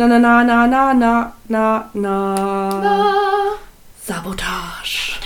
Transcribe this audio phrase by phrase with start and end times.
[0.00, 1.32] Na na na na na na
[1.92, 3.04] na na.
[4.02, 5.20] Sabotage.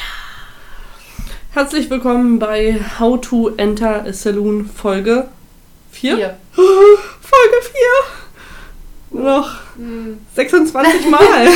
[1.53, 5.29] Herzlich willkommen bei How to Enter a Saloon Folge
[5.93, 6.17] 4.
[6.17, 6.37] Hier.
[6.57, 7.57] Folge
[9.13, 9.23] 4.
[9.23, 10.19] Noch Hm.
[10.35, 11.49] 26 Mal.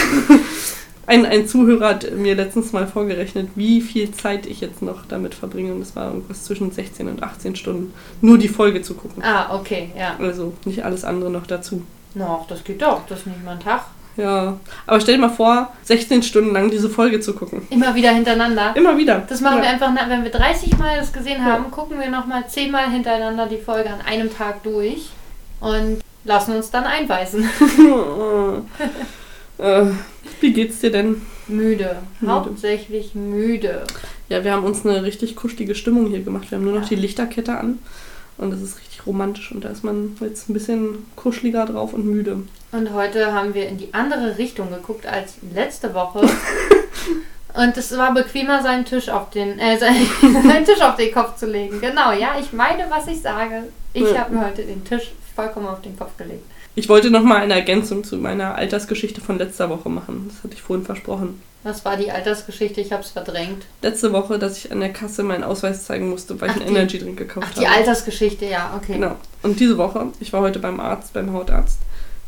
[1.08, 5.34] Ein, ein Zuhörer hat mir letztens mal vorgerechnet, wie viel Zeit ich jetzt noch damit
[5.34, 5.72] verbringe.
[5.72, 9.24] Und es war irgendwas zwischen 16 und 18 Stunden, nur die Folge zu gucken.
[9.24, 10.14] Ah, okay, ja.
[10.20, 11.82] Also nicht alles andere noch dazu.
[12.18, 13.06] Noch, das geht doch.
[13.08, 13.84] Das ist nicht mal ein Tag.
[14.16, 17.62] Ja, aber stell dir mal vor, 16 Stunden lang diese Folge zu gucken.
[17.70, 18.74] Immer wieder hintereinander.
[18.74, 19.22] Immer wieder.
[19.28, 19.62] Das machen ja.
[19.62, 23.46] wir einfach, wenn wir 30 Mal das gesehen haben, gucken wir nochmal 10 Mal hintereinander
[23.46, 25.10] die Folge an einem Tag durch
[25.60, 27.48] und lassen uns dann einweisen.
[29.58, 29.82] äh,
[30.40, 31.22] wie geht's dir denn?
[31.46, 31.98] Müde.
[32.20, 32.32] Müde.
[32.32, 33.84] Hauptsächlich müde.
[34.28, 36.50] Ja, wir haben uns eine richtig kuschelige Stimmung hier gemacht.
[36.50, 36.88] Wir haben nur noch Ja.
[36.88, 37.78] die Lichterkette an
[38.38, 42.06] und das ist richtig romantisch und da ist man jetzt ein bisschen kuscheliger drauf und
[42.06, 42.42] müde.
[42.72, 46.28] Und heute haben wir in die andere Richtung geguckt als letzte Woche.
[47.54, 51.46] Und es war bequemer, seinen Tisch auf den, äh, seinen, Tisch auf den Kopf zu
[51.46, 51.80] legen.
[51.80, 53.64] Genau, ja, ich meine, was ich sage.
[53.94, 54.18] Ich Ja.
[54.20, 56.44] habe mir heute den Tisch vollkommen auf den Kopf gelegt.
[56.78, 60.30] Ich wollte noch mal eine Ergänzung zu meiner Altersgeschichte von letzter Woche machen.
[60.32, 61.42] Das hatte ich vorhin versprochen.
[61.64, 62.80] Was war die Altersgeschichte?
[62.80, 63.64] Ich habe es verdrängt.
[63.82, 66.68] Letzte Woche, dass ich an der Kasse meinen Ausweis zeigen musste, weil ich Ach, einen
[66.70, 67.78] die- Energy Drink gekauft Ach, die habe.
[67.78, 68.92] Altersgeschichte, ja, okay.
[68.92, 69.16] Genau.
[69.42, 71.78] Und diese Woche, ich war heute beim Arzt, beim Hautarzt,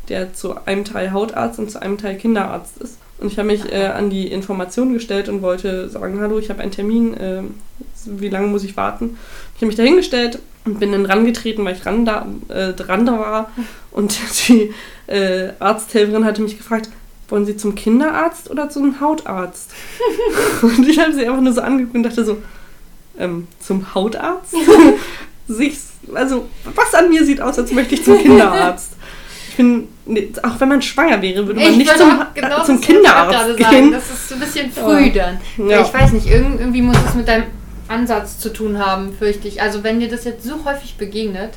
[0.09, 2.97] der zu einem Teil Hautarzt und zu einem Teil Kinderarzt ist.
[3.19, 6.59] Und ich habe mich äh, an die Information gestellt und wollte sagen, hallo, ich habe
[6.61, 7.43] einen Termin, äh,
[8.05, 9.17] wie lange muss ich warten?
[9.55, 13.05] Ich habe mich da hingestellt und bin dann rangetreten, weil ich ran da, äh, dran
[13.05, 13.51] da war.
[13.91, 14.17] Und
[14.47, 14.73] die
[15.07, 16.89] äh, Arzthelferin hatte mich gefragt,
[17.29, 19.71] wollen Sie zum Kinderarzt oder zum Hautarzt?
[20.61, 22.37] und ich habe sie einfach nur so angeguckt und dachte so,
[23.17, 24.55] ähm, zum Hautarzt?
[25.47, 25.77] sich,
[26.13, 28.93] also was an mir sieht aus, als möchte ich zum Kinderarzt.
[29.49, 32.79] Ich bin, nee, auch wenn man schwanger wäre, würde man Ich nicht zum, genau zum
[32.79, 33.65] Kinderarzt gehen.
[33.65, 33.91] Sagen.
[33.91, 35.39] Das ist so ein bisschen früh dann.
[35.57, 35.81] Ja.
[35.81, 37.43] Ich weiß nicht, irgend- irgendwie muss es mit deinem
[37.91, 39.61] Ansatz zu tun haben, fürchte ich.
[39.61, 41.51] Also wenn dir das jetzt so häufig begegnet,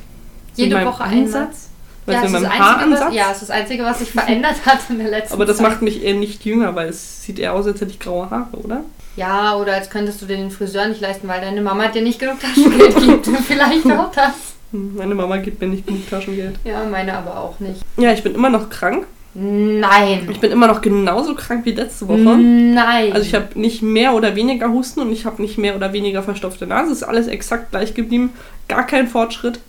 [0.56, 1.24] jede Woche einmal.
[1.24, 1.68] Ansatz?
[2.06, 4.80] Ja, es ist das Einzige, was, ja, es ist das Einzige, was sich verändert hat
[4.90, 5.70] in der letzten Aber das Zeit.
[5.70, 8.56] macht mich eher nicht jünger, weil es sieht eher aus, als hätte ich graue Haare,
[8.62, 8.82] oder?
[9.16, 12.18] Ja, oder als könntest du dir den Friseur nicht leisten, weil deine Mama dir nicht
[12.18, 13.26] genug Taschengeld gibt.
[13.46, 14.34] Vielleicht auch das.
[14.72, 16.56] Meine Mama gibt mir nicht genug Taschengeld.
[16.64, 17.80] Ja, meine aber auch nicht.
[17.96, 19.06] Ja, ich bin immer noch krank.
[19.34, 20.28] Nein.
[20.30, 22.18] Ich bin immer noch genauso krank wie letzte Woche.
[22.38, 23.12] Nein.
[23.12, 26.22] Also ich habe nicht mehr oder weniger Husten und ich habe nicht mehr oder weniger
[26.22, 26.92] verstopfte Nase.
[26.92, 28.32] Es ist alles exakt gleich geblieben.
[28.68, 29.60] Gar kein Fortschritt.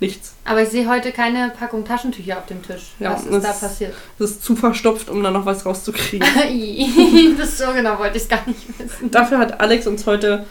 [0.00, 0.34] Nichts.
[0.44, 2.94] aber ich sehe heute keine Packung Taschentücher auf dem Tisch.
[2.98, 3.94] Ja, Was ist da passiert?
[4.18, 6.26] Es ist zu verstopft, um da noch was rauszukriegen.
[7.38, 9.12] das so genau wollte ich es gar nicht wissen.
[9.12, 10.44] Dafür hat Alex uns heute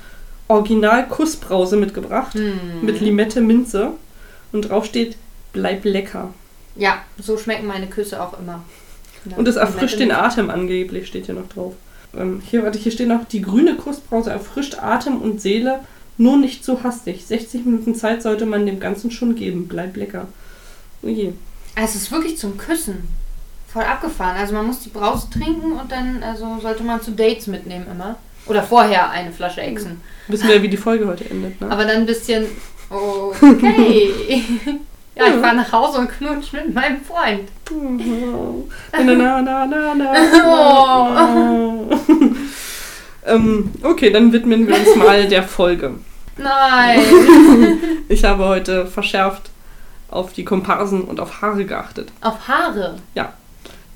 [0.48, 2.34] Original Kussbrause mitgebracht.
[2.34, 2.82] Hm.
[2.82, 3.92] Mit Limette Minze.
[4.54, 5.18] Und drauf steht,
[5.52, 6.34] bleib lecker.
[6.76, 8.64] Ja, so schmecken meine Küsse auch immer.
[9.26, 11.74] Ja, Und es erfrischt den Atem angeblich, steht hier noch drauf.
[12.18, 15.82] Ähm, hier, warte, hier steht noch, die grüne Kussbrause erfrischt Atem und Seele,
[16.18, 17.26] nur nicht zu hastig.
[17.26, 19.68] 60 Minuten Zeit sollte man dem Ganzen schon geben.
[19.68, 20.28] Bleib lecker.
[21.04, 21.34] Oh je.
[21.76, 23.08] Also es ist wirklich zum Küssen.
[23.72, 24.36] Voll abgefahren.
[24.38, 28.18] Also man muss die Brause trinken und dann also sollte man zu Dates mitnehmen immer.
[28.48, 30.02] Oder vorher eine Flasche Exen.
[30.28, 31.72] Wissen wir, wie die Folge heute endet, ne?
[31.72, 32.46] Aber dann ein bisschen.
[32.92, 34.14] Okay.
[35.22, 37.50] Ja, ich fahre nach Hause und knutsch mit meinem Freund.
[38.92, 41.98] na, na, na, na, na, na.
[43.26, 45.96] ähm, okay, dann widmen wir uns mal der Folge.
[46.38, 47.00] Nein.
[48.10, 49.52] Ich habe heute verschärft
[50.10, 52.10] auf die Komparsen und auf Haare geachtet.
[52.20, 52.98] Auf Haare.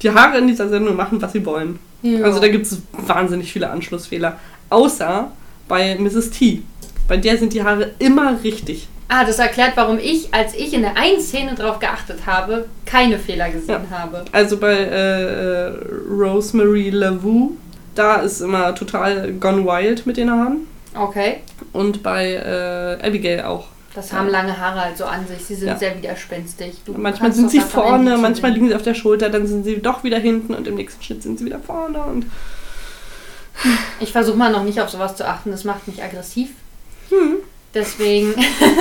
[0.01, 1.79] Die Haare in dieser Sendung machen, was sie wollen.
[2.23, 4.39] Also da gibt es wahnsinnig viele Anschlussfehler.
[4.69, 5.31] Außer
[5.67, 6.29] bei Mrs.
[6.29, 6.61] T.
[7.07, 8.87] Bei der sind die Haare immer richtig.
[9.07, 13.19] Ah, das erklärt, warum ich, als ich in der einen Szene drauf geachtet habe, keine
[13.19, 14.25] Fehler gesehen habe.
[14.31, 15.73] Also bei äh, äh,
[16.09, 17.51] Rosemary LaVue,
[17.93, 20.67] da ist immer total gone wild mit den Haaren.
[20.95, 21.41] Okay.
[21.71, 23.67] Und bei äh, Abigail auch.
[23.93, 25.45] Das haben lange Haare halt so an sich.
[25.45, 25.77] Sie sind Ja.
[25.77, 26.81] sehr widerspenstig.
[26.85, 30.03] Du manchmal sind sie vorne, manchmal liegen sie auf der Schulter, dann sind sie doch
[30.03, 31.99] wieder hinten und im nächsten Schnitt sind sie wieder vorne.
[32.02, 32.25] Und
[33.99, 35.52] Ich versuche mal noch nicht auf sowas zu achten.
[35.52, 36.49] Das macht mich aggressiv.
[37.09, 37.37] hm,
[37.75, 38.33] Deswegen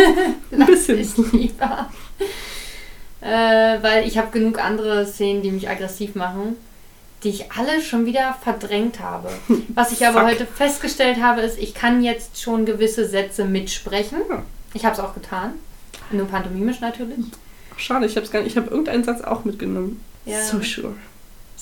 [0.53, 1.01] ein bisschen.
[1.01, 1.91] ich lieber.
[3.21, 6.57] Äh, weil ich habe genug andere Szenen, die mich aggressiv machen,
[7.25, 9.31] die ich alle schon wieder verdrängt habe.
[9.75, 10.31] Was ich aber Fuck.
[10.31, 14.19] heute festgestellt habe, ist, ich kann jetzt schon gewisse Sätze mitsprechen.
[14.31, 14.43] Ja.
[14.75, 15.55] Ich habe es auch getan.
[16.11, 17.19] Nur pantomimisch natürlich.
[17.77, 18.53] Schade, ich habe gar nicht.
[18.53, 20.05] Ich habe irgendeinen Satz auch mitgenommen.
[20.27, 20.43] Ja.
[20.43, 20.95] So sure.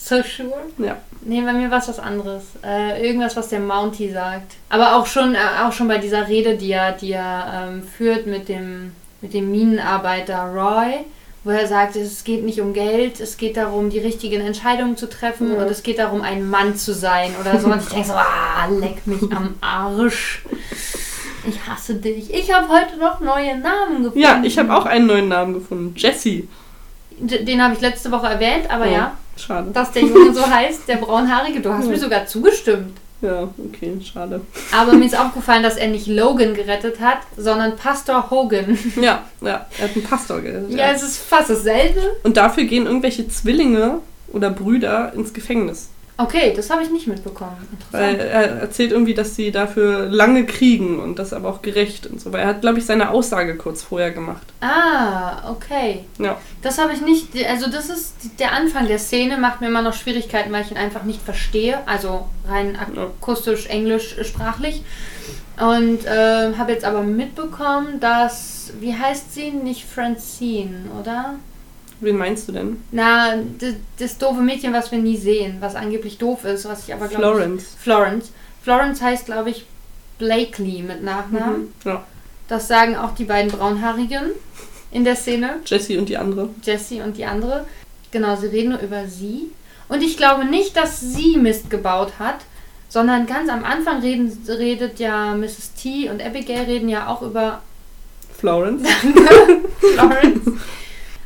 [0.05, 0.53] So sure?
[0.79, 0.97] Ja.
[1.25, 2.43] Nee, bei mir war es was anderes.
[2.65, 4.55] Äh, irgendwas, was der Mountie sagt.
[4.69, 8.27] Aber auch schon, äh, auch schon bei dieser Rede, die er, die er ähm, führt
[8.27, 11.05] mit dem, mit dem Minenarbeiter Roy,
[11.45, 15.09] wo er sagt, es geht nicht um Geld, es geht darum, die richtigen Entscheidungen zu
[15.09, 15.61] treffen Ja.
[15.63, 17.69] und es geht darum, ein Mann zu sein oder so.
[17.69, 20.43] Und ich denke so, ah, leck mich am Arsch.
[21.49, 22.33] Ich hasse dich.
[22.35, 24.19] Ich habe heute noch neue Namen gefunden.
[24.19, 25.95] Ja, ich habe auch einen neuen Namen gefunden.
[25.97, 26.49] Jessie.
[27.19, 29.71] D- Den habe ich letzte Woche erwähnt, aber Oh, ja, Schade.
[29.73, 31.61] dass der Junge so heißt, der Braunhaarige.
[31.61, 31.91] Du hast Ja.
[31.91, 32.99] mir sogar zugestimmt.
[33.21, 34.41] Ja, okay, schade.
[34.77, 38.77] Aber mir ist aufgefallen, dass er nicht Logan gerettet hat, sondern Pastor Hogan.
[39.01, 40.73] Ja, ja, er hat einen Pastor gerettet.
[40.73, 42.01] Ja, es ist fast dasselbe.
[42.25, 44.01] Und dafür gehen irgendwelche Zwillinge
[44.33, 45.89] oder Brüder ins Gefängnis.
[46.23, 47.57] Okay, das habe ich nicht mitbekommen.
[47.91, 52.21] Weil er erzählt irgendwie, dass sie dafür lange kriegen und das aber auch gerecht und
[52.21, 52.33] so.
[52.33, 54.47] Weil er hat, glaube ich, seine Aussage kurz vorher gemacht.
[54.61, 56.05] Ah, okay.
[56.19, 56.39] Ja.
[56.63, 57.29] Das habe ich nicht.
[57.49, 60.77] Also, das ist der Anfang der Szene, macht mir immer noch Schwierigkeiten, weil ich ihn
[60.77, 61.79] einfach nicht verstehe.
[61.87, 64.85] Also rein akustisch, englisch, äh, sprachlich.
[65.61, 68.73] Und ähm, habe jetzt aber mitbekommen, dass.
[68.79, 69.51] Wie heißt sie?
[69.51, 71.35] Nicht Francine, oder?
[72.03, 72.83] Wen meinst du denn?
[72.91, 76.93] Na, das, das doofe Mädchen, was wir nie sehen, was angeblich doof ist, was ich
[76.93, 77.23] aber glaube.
[77.23, 77.77] Florence.
[77.79, 78.33] Florence.
[78.61, 79.67] Florence heißt, glaube ich,
[80.19, 81.61] Blakely mit Nachnamen.
[81.61, 81.73] Mhm.
[81.85, 82.05] Ja.
[82.49, 84.33] Das sagen auch die beiden Braunhaarigen
[84.91, 85.61] in der Szene.
[85.65, 86.49] Jessie und die andere.
[86.65, 87.67] Jessie und die andere.
[88.11, 89.53] Genau, sie reden nur über sie.
[89.89, 92.39] Und ich glaube nicht, dass sie Mist gebaut hat,
[92.89, 95.75] sondern ganz am Anfang reden, redet ja Mrs.
[95.81, 97.63] T und Abigail reden ja auch über
[98.37, 98.89] Florence.
[99.79, 100.61] Florence.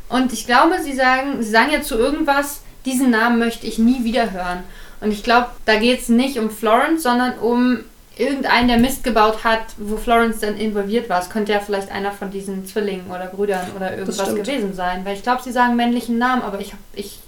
[0.09, 4.03] Und ich glaube, sie sagen, sie sagen ja zu irgendwas, diesen Namen möchte ich nie
[4.03, 4.63] wieder hören.
[5.01, 7.79] Und ich glaube, da geht es nicht um Florence, sondern um
[8.17, 11.21] irgendeinen, der Mist gebaut hat, wo Florence dann involviert war.
[11.21, 15.05] Es könnte ja vielleicht einer von diesen Zwillingen oder Brüdern oder irgendwas gewesen sein.
[15.05, 17.19] Weil ich glaube, sie sagen männlichen Namen, aber ich habe ich,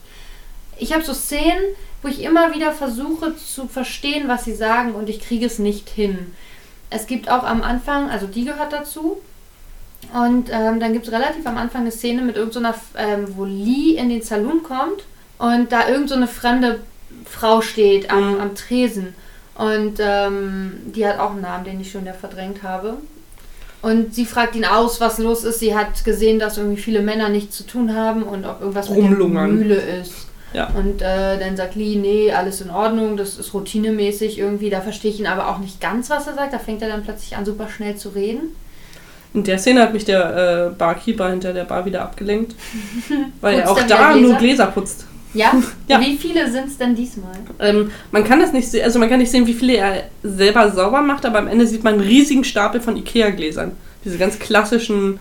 [0.77, 1.61] ich hab so Szenen,
[2.01, 5.89] wo ich immer wieder versuche zu verstehen, was sie sagen und ich kriege es nicht
[5.89, 6.33] hin.
[6.89, 9.21] Es gibt auch am Anfang, also die gehört dazu,
[10.13, 13.95] und ähm, dann gibt es relativ am Anfang eine Szene mit irgendeiner, ähm, wo Lee
[13.95, 15.03] in den Saloon kommt
[15.37, 16.79] und da irgendeine so eine fremde
[17.25, 18.41] Frau steht am, Mhm.
[18.41, 19.13] am Tresen.
[19.55, 22.95] Und ähm, die hat auch einen Namen, den ich schon wieder verdrängt habe.
[23.81, 25.59] Und sie fragt ihn aus, was los ist.
[25.59, 28.97] Sie hat gesehen, dass irgendwie viele Männer nichts zu tun haben und ob irgendwas mit
[28.99, 29.55] der Rumlungern.
[29.55, 30.27] Mühle ist.
[30.53, 30.67] Ja.
[30.75, 34.69] Und äh, dann sagt Lee, nee, alles in Ordnung, das ist routinemäßig irgendwie.
[34.69, 36.53] Da verstehe ich ihn aber auch nicht ganz, was er sagt.
[36.53, 38.55] Da fängt er dann plötzlich an, super schnell zu reden.
[39.33, 42.55] In der Szene hat mich der äh, Barkeeper hinter der Bar wieder abgelenkt.
[43.41, 44.27] Weil er auch da Gläser?
[44.27, 45.05] nur Gläser putzt.
[45.33, 45.53] Ja?
[45.87, 45.99] Ja.
[46.01, 47.33] Wie viele sind es denn diesmal?
[47.59, 50.69] Ähm, man kann das nicht sehen, also man kann nicht sehen, wie viele er selber
[50.71, 53.71] sauber macht, aber am Ende sieht man einen riesigen Stapel von Ikea-Gläsern.
[54.05, 55.19] Diese ganz klassischen,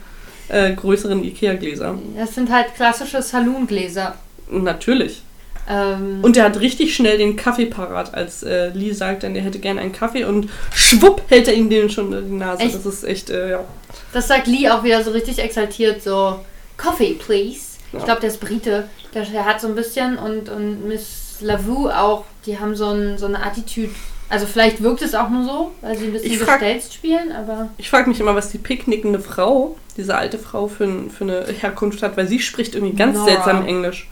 [0.48, 1.98] äh, größeren Ikea-Gläser.
[2.18, 4.14] Das sind halt klassische Saloon-Gläser.
[4.50, 5.22] Natürlich.
[5.68, 9.42] Ähm, Und er hat richtig schnell den Kaffee parat, als äh, Lee sagt, dann er
[9.42, 12.62] hätte gerne einen Kaffee und schwupp hält er ihm den schon in die Nase.
[12.62, 12.74] Echt?
[12.74, 13.64] Das ist echt, äh, ja.
[14.12, 16.40] das sagt Lee auch wieder so richtig exaltiert, so
[16.78, 17.60] Coffee, please.
[17.92, 17.98] Ja.
[17.98, 18.88] Ich glaube, der ist Brite.
[19.14, 23.18] Der, der hat so ein bisschen und, und Miss Lavou auch, die haben so, ein,
[23.18, 23.92] so eine Attitüde.
[24.30, 27.70] Also vielleicht wirkt es auch nur so, weil sie ein bisschen frag- gestelzt spielen, aber
[27.78, 32.02] Ich frage mich immer, was die picknickende Frau, diese alte Frau, für, für eine Herkunft
[32.02, 33.26] hat, weil sie spricht irgendwie ganz Nora.
[33.30, 34.08] seltsam Englisch.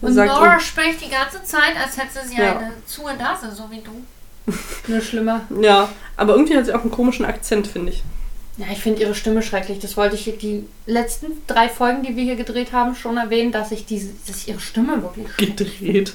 [0.00, 2.58] Und Sagt Nora und- spricht die ganze Zeit, als hätte sie Ja.
[2.58, 4.52] eine zu Nase, so wie du.
[4.90, 5.42] Nur schlimmer.
[5.60, 8.02] Ja, aber irgendwie hat sie auch einen komischen Akzent, finde ich.
[8.56, 9.78] Ja, ich finde ihre Stimme schrecklich.
[9.78, 13.70] Das wollte ich die letzten drei Folgen, die wir hier gedreht haben, schon erwähnen, dass
[13.70, 16.12] ich diese, dass ich ihre Stimme wirklich Gedreht.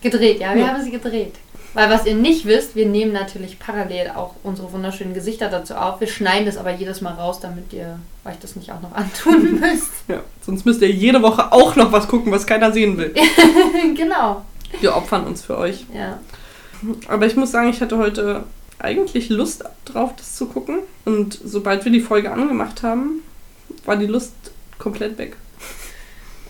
[0.00, 0.40] gedreht.
[0.40, 0.68] Ja, wir Ja.
[0.68, 1.34] haben sie gedreht.
[1.72, 6.00] Weil was ihr nicht wisst, wir nehmen natürlich parallel auch unsere wunderschönen Gesichter dazu auf.
[6.00, 9.60] Wir schneiden das aber jedes Mal raus, damit ihr euch das nicht auch noch antun
[9.60, 9.90] müsst.
[10.08, 13.14] Ja, sonst müsst ihr jede Woche auch noch was gucken, was keiner sehen will.
[13.96, 14.44] genau.
[14.80, 15.86] Wir opfern uns für euch.
[15.94, 16.18] Ja.
[17.08, 18.44] Aber ich muss sagen, ich hatte heute
[18.78, 20.78] eigentlich Lust drauf, das zu gucken.
[21.04, 23.22] Und sobald wir die Folge angemacht haben,
[23.84, 24.32] war die Lust
[24.78, 25.36] komplett weg.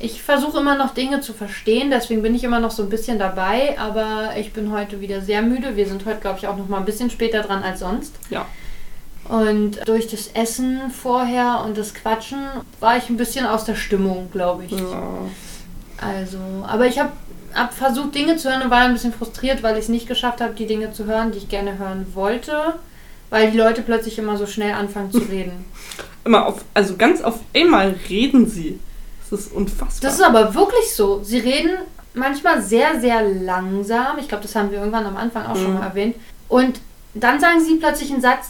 [0.02, 3.19] Ich versuche immer noch Dinge zu verstehen, deswegen bin ich immer noch so ein bisschen
[3.19, 5.76] dabei, aber ich bin heute wieder sehr müde.
[5.76, 8.14] Wir sind heute, glaube ich, auch noch mal ein bisschen später dran als sonst.
[8.30, 8.47] Ja.
[9.28, 12.40] Und durch das Essen vorher und das Quatschen
[12.80, 14.73] war ich ein bisschen aus der Stimmung, glaube ich.
[14.73, 15.02] Ja.
[15.99, 17.12] Also, aber ich habe
[17.54, 20.40] hab versucht, Dinge zu hören und war ein bisschen frustriert, weil ich es nicht geschafft
[20.40, 22.75] habe, die Dinge zu hören, die ich gerne hören wollte,
[23.28, 25.66] weil die Leute plötzlich immer so schnell anfangen zu reden.
[26.25, 28.80] Immer auf, also ganz auf einmal reden sie.
[29.31, 30.11] Das ist unfassbar.
[30.11, 31.23] Das ist aber wirklich so.
[31.23, 31.71] Sie reden
[32.15, 34.19] manchmal sehr, sehr langsam.
[34.19, 35.79] Ich glaube, das haben wir irgendwann am Anfang auch schon Mhm.
[35.79, 36.17] mal erwähnt.
[36.49, 36.81] Und
[37.15, 38.49] dann sagen sie plötzlich einen Satz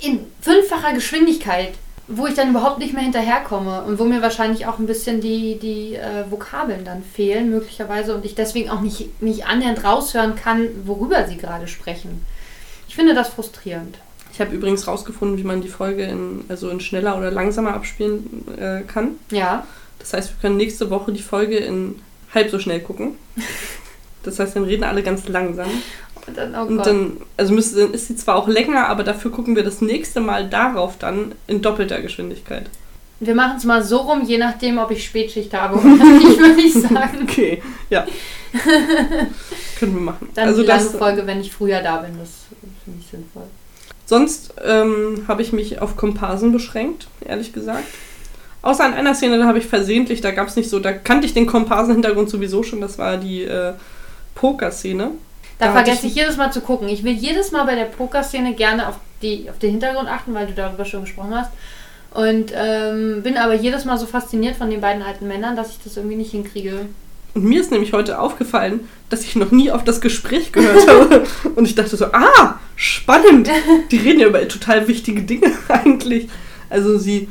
[0.00, 1.72] in fünffacher Geschwindigkeit,
[2.08, 5.58] wo ich dann überhaupt nicht mehr hinterherkomme und wo mir wahrscheinlich auch ein bisschen die,
[5.58, 10.68] die äh, Vokabeln dann fehlen, möglicherweise, und ich deswegen auch nicht, nicht annähernd raushören kann,
[10.84, 12.24] worüber sie gerade sprechen.
[12.88, 13.98] Ich finde das frustrierend.
[14.32, 18.44] ich habe übrigens rausgefunden, wie man die Folge in, also in schneller oder langsamer abspielen
[18.58, 19.12] äh, kann.
[19.30, 19.66] Ja.
[19.98, 21.96] Das heißt, wir können nächste Woche die Folge in
[22.34, 23.12] halb so schnell gucken.
[24.22, 25.68] Das heißt, dann reden alle ganz langsam.
[26.26, 29.30] Und dann, oh Und dann, also müsste, dann ist sie zwar auch länger, aber dafür
[29.30, 32.70] gucken wir das nächste Mal darauf dann in doppelter Geschwindigkeit.
[33.20, 36.60] wir machen es mal so rum, je nachdem, ob ich Spätschicht habe oder nicht, würde
[36.60, 37.20] ich sagen.
[37.22, 38.06] Okay, ja.
[39.78, 40.28] Können wir machen.
[40.34, 42.30] Dann also die lange das, Folge, wenn ich früher da bin, das
[42.84, 43.44] finde ich sinnvoll.
[44.06, 47.84] sonst ähm, habe ich mich auf Komparsen beschränkt, ehrlich gesagt.
[48.64, 51.26] Außer an einer Szene, da habe ich versehentlich, da gab es nicht so, da kannte
[51.26, 53.72] ich den Komparsen-Hintergrund sowieso schon, das war die äh,
[54.34, 55.10] Poker-Szene.
[55.58, 56.88] Da, Da vergesse ich- ich jedes Mal zu gucken.
[56.88, 60.46] Ich will jedes Mal bei der Pokerszene gerne auf, die, auf den Hintergrund achten, weil
[60.46, 61.50] du darüber schon gesprochen hast.
[62.12, 65.78] Und ähm, bin aber jedes Mal so fasziniert von den beiden alten Männern, dass ich
[65.82, 66.86] das irgendwie nicht hinkriege.
[67.34, 71.24] Und mir ist nämlich heute aufgefallen, dass ich noch nie auf das Gespräch gehört habe.
[71.56, 73.50] Und ich dachte so, ah, spannend.
[73.90, 76.28] Die reden ja über total wichtige Dinge eigentlich.
[76.70, 77.28] Also sie,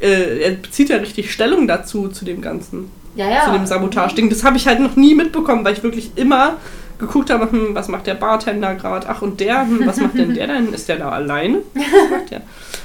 [0.00, 3.44] äh, er bezieht ja richtig Stellung dazu, zu dem Ganzen, Ja, ja.
[3.44, 4.30] zu dem Sabotage-Ding.
[4.30, 6.56] Das habe ich halt noch nie mitbekommen, weil ich wirklich immer
[6.98, 9.08] geguckt habe, hm, was macht der Bartender gerade?
[9.08, 10.72] Ach, und der, hm, was macht denn der denn?
[10.72, 11.58] Ist der da alleine?
[11.74, 12.42] Was macht der?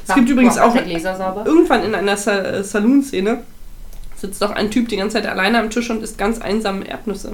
[0.08, 3.40] Es gibt übrigens auch irgendwann in einer Sa äh, Saloon-Szene
[4.24, 7.34] sitzt doch ein Typ die ganze Zeit alleine am Tisch und isst ganz einsam Erdnüsse.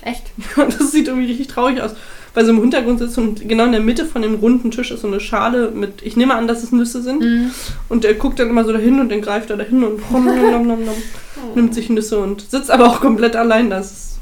[0.00, 0.22] Echt?
[0.56, 1.92] Und das sieht irgendwie richtig traurig aus,
[2.34, 5.02] weil so im Hintergrund sitzt und genau in der Mitte von dem runden Tisch ist
[5.02, 7.20] so eine Schale mit, ich nehme an, dass es Nüsse sind.
[7.20, 7.50] Mhm.
[7.88, 10.66] Und er guckt dann immer so dahin und dann greift er dahin und nom, nom,
[10.66, 10.94] nom, nom,
[11.54, 13.70] nimmt sich Nüsse und sitzt aber auch komplett allein.
[13.70, 14.12] Das ist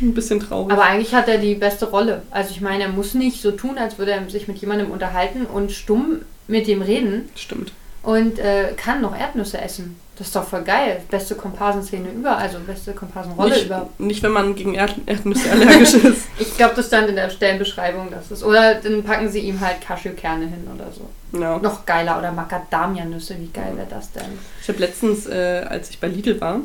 [0.00, 0.72] ein bisschen traurig.
[0.72, 2.22] Aber eigentlich hat er die beste Rolle.
[2.30, 5.46] Also ich meine, er muss nicht so tun, als würde er sich mit jemandem unterhalten
[5.46, 7.72] und stumm mit dem reden Stimmt.
[8.06, 9.96] Und äh, kann noch Erdnüsse essen.
[10.16, 11.02] Das ist doch voll geil.
[11.10, 13.90] Beste Komparsenszene über, also beste Komparsenrolle über.
[13.98, 16.22] nicht, wenn man gegen Erd Erdnüsse allergisch ist.
[16.38, 18.42] Ich glaube, das stand in der Stellenbeschreibung, dass es.
[18.42, 21.38] Oder dann packen sie ihm halt Cashewkerne hin oder so.
[21.38, 21.58] Ja.
[21.58, 22.18] Noch geiler.
[22.18, 24.38] Oder Macadamia-Nüsse, wie geil wäre das denn?
[24.62, 26.60] Ich habe letztens, äh, als ich bei Lidl war,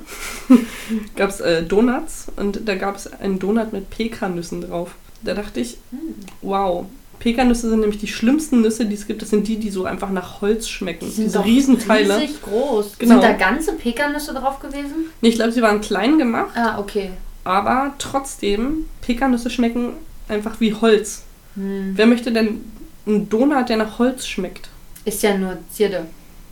[1.17, 4.95] gab es äh, Donuts und da gab es einen Donut mit Pekannüssen drauf.
[5.24, 6.15] Da dachte ich, Hm.
[6.41, 6.86] wow.
[7.22, 9.22] Pekannüsse sind nämlich die schlimmsten Nüsse, die es gibt.
[9.22, 11.06] Das sind die, die so einfach nach Holz schmecken.
[11.06, 12.18] Die sind Diese Riesenteile.
[12.20, 12.98] riesig groß.
[12.98, 13.13] Genau.
[13.13, 15.06] Sind da ganze Pekannüsse drauf gewesen?
[15.22, 17.12] Nee, ich glaube, sie waren klein gemacht, Ah, okay.
[17.44, 19.94] aber trotzdem, Pekannüsse schmecken
[20.28, 21.22] einfach wie Holz.
[21.56, 21.92] Hm.
[21.96, 22.62] Wer möchte denn
[23.06, 24.70] einen Donut, der nach Holz schmeckt?
[25.06, 26.08] Ist ja nur Zierde.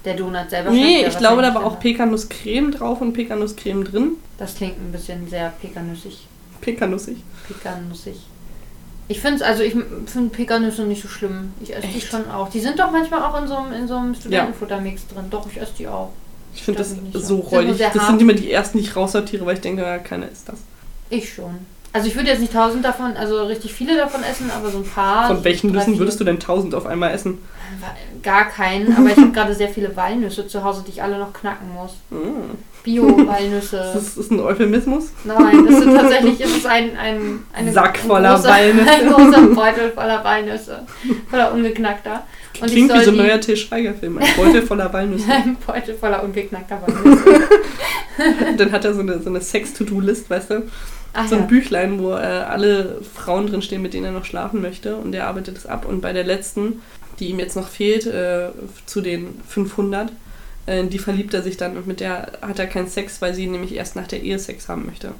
[0.05, 4.11] Der Donut selber Nee, ich glaube, da war auch Pekannuscreme drauf und Pekannuscreme drin.
[4.37, 6.27] Das klingt ein bisschen sehr pekannüssig.
[6.61, 7.17] Pekanussig.
[7.47, 8.17] Pekanussig.
[9.09, 11.51] Ich finde also ich finde Pekannüsse nicht so schlimm.
[11.61, 12.49] Ich esse die schon auch.
[12.49, 15.25] Die sind doch manchmal auch in so einem, in so einem Studentenfuttermix drin.
[15.31, 16.11] Doch, ich esse die auch.
[16.53, 17.79] Ich finde das so räudig.
[17.93, 20.59] Das sind immer die ersten, die ich raussortiere, weil ich denke, ja, keiner ist das.
[21.09, 21.65] Ich schon.
[21.91, 24.83] Also ich würde jetzt nicht tausend davon, also richtig viele davon essen, aber so ein
[24.83, 25.27] paar.
[25.27, 27.39] Von welchen Nüssen würdest du denn tausend auf einmal essen?
[28.21, 31.33] Gar keinen, aber ich habe gerade sehr viele Walnüsse zu Hause, die ich alle noch
[31.33, 31.93] knacken muss.
[32.09, 32.57] Mm.
[32.83, 33.91] Bio-Walnüsse.
[33.93, 35.11] Das ist ein Euphemismus.
[35.23, 38.89] Nein, das sind tatsächlich ist es ein, ein eine, Sack ein voller großer, Walnüsse.
[38.89, 40.85] Ein großer Beutel voller Walnüsse.
[41.29, 42.23] Voller ungeknackter.
[42.59, 44.17] Und ich Klingt wie so ein neuer Til Schweiger-Film.
[44.17, 45.25] Ein Beutel voller Walnüsse.
[45.31, 47.23] Ein Beutel voller ungeknackter Walnüsse.
[48.57, 50.63] Dann hat er so eine, so eine Sex-To-Do-List, weißt du?
[51.13, 51.47] Ach so ein ja.
[51.47, 54.95] Büchlein, wo äh, alle Frauen drinstehen, mit denen er noch schlafen möchte.
[54.95, 55.85] Und er arbeitet es ab.
[55.85, 56.81] Und bei der letzten,
[57.19, 58.49] die ihm jetzt noch fehlt, äh,
[58.85, 60.11] zu den 500,
[60.65, 61.77] äh, die verliebt er sich dann.
[61.77, 64.69] Und mit der hat er keinen Sex, weil sie nämlich erst nach der Ehe Sex
[64.69, 65.11] haben möchte.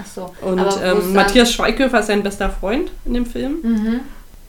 [0.00, 0.34] Ach so.
[0.40, 3.58] Und ähm, Matthias Schweighöfer ist sein bester Freund in dem Film.
[3.62, 4.00] Mhm.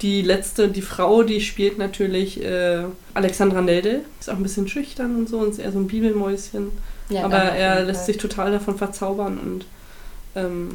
[0.01, 2.83] Die letzte, die Frau, die spielt natürlich äh,
[3.13, 4.01] Alexandra Nelde.
[4.19, 6.71] Ist auch ein bisschen schüchtern und so und ist eher so ein Bibelmäuschen.
[7.09, 9.65] Ja, Aber er lässt sich total davon verzaubern und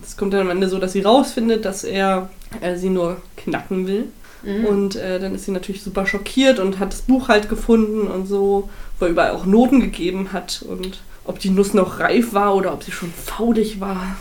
[0.04, 3.86] es kommt dann am Ende so, dass sie rausfindet, dass er äh, sie nur knacken
[3.86, 4.04] will.
[4.42, 4.64] Mhm.
[4.66, 8.26] Und äh, dann ist sie natürlich super schockiert und hat das Buch halt gefunden und
[8.26, 12.54] so, wo er überall auch Noten gegeben hat und ob die Nuss noch reif war
[12.54, 14.16] oder ob sie schon faulig war.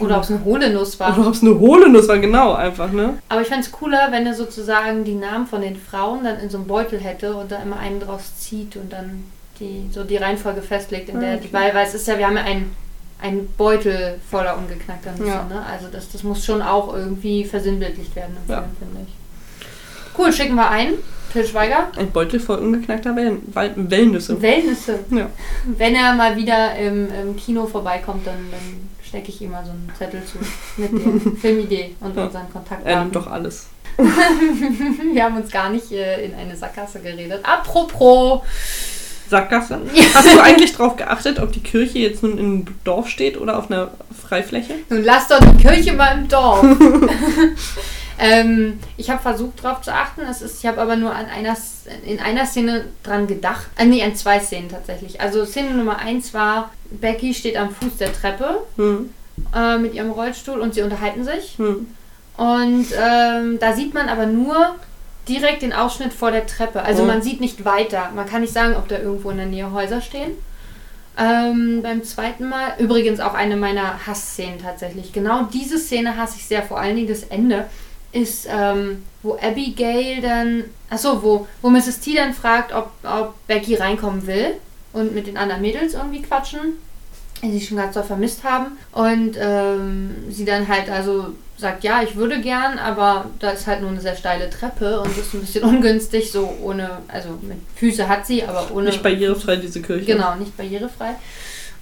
[0.00, 1.18] Oder ob es eine hohle Nuss war.
[1.18, 3.18] oder ob es eine hohle Nuss war, genau, einfach, ne?
[3.28, 6.48] Aber ich fände es cooler, wenn er sozusagen die Namen von den Frauen dann in
[6.48, 9.24] so einem Beutel hätte und da immer einen draus zieht und dann
[9.60, 11.42] die, so die Reihenfolge festlegt, in Ah, der okay.
[11.48, 12.74] die, weil, weil es ist ja, wir haben ja einen,
[13.20, 15.44] einen Beutel voller ungeknackter Nüsse, Ja.
[15.44, 15.64] ne?
[15.64, 18.58] Also das, das muss schon auch irgendwie versinnbildlicht werden im Ja.
[18.62, 19.14] Film, finde ich.
[20.18, 20.94] Cool, schicken wir ein.
[21.32, 21.88] Till Schweiger.
[21.96, 23.42] Ein Beutel voll ungeknackter Wellen,
[23.90, 24.40] Wellnüsse.
[24.40, 25.00] Wellnüsse.
[25.10, 25.28] Ja.
[25.64, 29.70] Wenn er mal wieder im, im Kino vorbeikommt, dann, dann stecke ich ihm mal so
[29.72, 30.38] einen Zettel zu
[30.80, 32.26] mit der Filmidee und Ja.
[32.26, 33.00] unseren Er Kontaktdaten.
[33.00, 33.66] nimmt doch alles.
[35.12, 37.40] Wir haben uns gar nicht äh, in eine Sackgasse geredet.
[37.44, 38.42] Apropos,
[39.34, 39.80] Sackgasse.
[40.14, 43.68] Hast du eigentlich darauf geachtet, ob die Kirche jetzt nun im Dorf steht oder auf
[43.68, 43.90] einer
[44.28, 44.74] Freifläche?
[44.88, 46.64] nun lass doch die Kirche mal im Dorf.
[48.16, 50.20] Ähm, ich habe versucht darauf zu achten.
[50.20, 51.56] Es ist, ich habe aber nur an einer,
[52.06, 53.66] in einer Szene dran gedacht.
[53.76, 55.20] Äh, nee, an zwei Szenen tatsächlich.
[55.20, 59.10] Also Szene Nummer eins war, Becky steht am Fuß der Treppe Hm.
[59.52, 61.58] äh, mit ihrem Rollstuhl und sie unterhalten sich.
[61.58, 61.88] Hm.
[62.36, 64.76] Und ähm, da sieht man aber nur
[65.28, 66.82] direkt den Ausschnitt vor der Treppe.
[66.82, 67.06] Also Oh.
[67.06, 68.10] man sieht nicht weiter.
[68.14, 70.32] Man kann nicht sagen, ob da irgendwo in der Nähe Häuser stehen.
[71.16, 75.12] Ähm, beim zweiten Mal, übrigens auch eine meiner Hassszenen tatsächlich.
[75.12, 77.66] Genau diese Szene hasse ich sehr, vor allen Dingen das Ende,
[78.10, 82.00] ist, ähm, wo Abigail dann, achso, wo, wo Mrs.
[82.00, 84.54] T dann fragt, ob, ob Becky reinkommen will
[84.92, 86.78] und mit den anderen Mädels irgendwie quatschen,
[87.42, 88.76] die sie schon ganz doll vermisst haben.
[88.92, 93.80] Und ähm, sie dann halt also sagt, ja, ich würde gern, aber da ist halt
[93.80, 98.08] nur eine sehr steile Treppe und ist ein bisschen ungünstig, so ohne, also mit Füße
[98.08, 98.86] hat sie, aber ohne.
[98.86, 100.04] Nicht barrierefrei, diese Kirche.
[100.04, 101.14] Genau, nicht barrierefrei.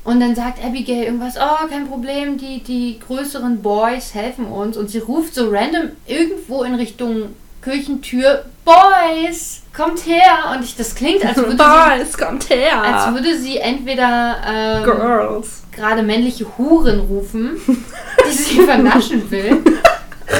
[0.05, 4.77] Und dann sagt Abigail irgendwas, oh, kein Problem, die, die größeren Boys helfen uns.
[4.77, 10.53] Und sie ruft so random irgendwo in Richtung Kirchentür, Boys, kommt her.
[10.53, 12.83] Und ich, das klingt, als würde sie, Boys, kommt her!
[12.83, 15.62] als würde sie entweder ähm, Girls.
[15.73, 19.59] Gerade männliche Huren rufen, die sie vernaschen will,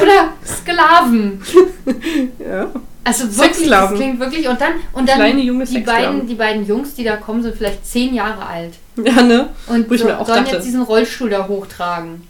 [0.01, 1.41] oder Sklaven.
[2.39, 2.71] Ja.
[3.05, 3.97] Also wirklich, das Sexsklaven.
[3.97, 4.47] klingt wirklich.
[4.47, 7.55] Und dann, und dann Kleine junge die, beiden, die beiden Jungs, die da kommen, sind
[7.55, 8.75] vielleicht zehn Jahre alt.
[8.95, 9.49] Ja, ne?
[9.67, 10.55] Und Wo so, sollen dachte.
[10.55, 12.27] jetzt diesen Rollstuhl da hochtragen.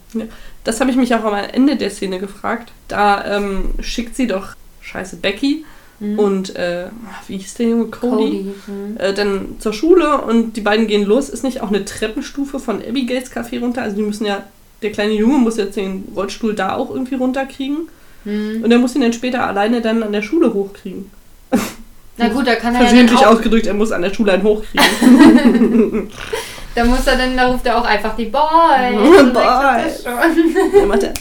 [0.64, 2.72] Das habe ich mich auch am Ende der Szene gefragt.
[2.88, 5.64] Da ähm, schickt sie doch, scheiße, Becky
[6.00, 6.18] Mhm.
[6.18, 6.86] und, äh,
[7.28, 7.86] wie hieß der Junge?
[7.86, 8.52] Cody.
[8.66, 8.96] Mhm.
[8.98, 11.28] Äh, dann zur Schule und die beiden gehen los.
[11.28, 13.82] Ist nicht auch eine Treppenstufe von Abigails Café runter?
[13.82, 14.42] Also die müssen ja,
[14.82, 17.88] der kleine Junge muss jetzt den Rollstuhl da auch irgendwie runterkriegen.
[18.24, 18.62] Mhm.
[18.64, 21.10] Und er muss ihn dann später alleine dann an der Schule hochkriegen.
[22.16, 24.42] Na gut, da kann er ja Versehentlich auch, ausgedrückt, er muss an der Schule einen
[24.44, 26.10] hochkriegen.
[26.74, 29.20] da muss er dann, da ruft er auch einfach die Boys.
[29.20, 30.04] Und Boys.
[30.04, 31.14] Er macht er,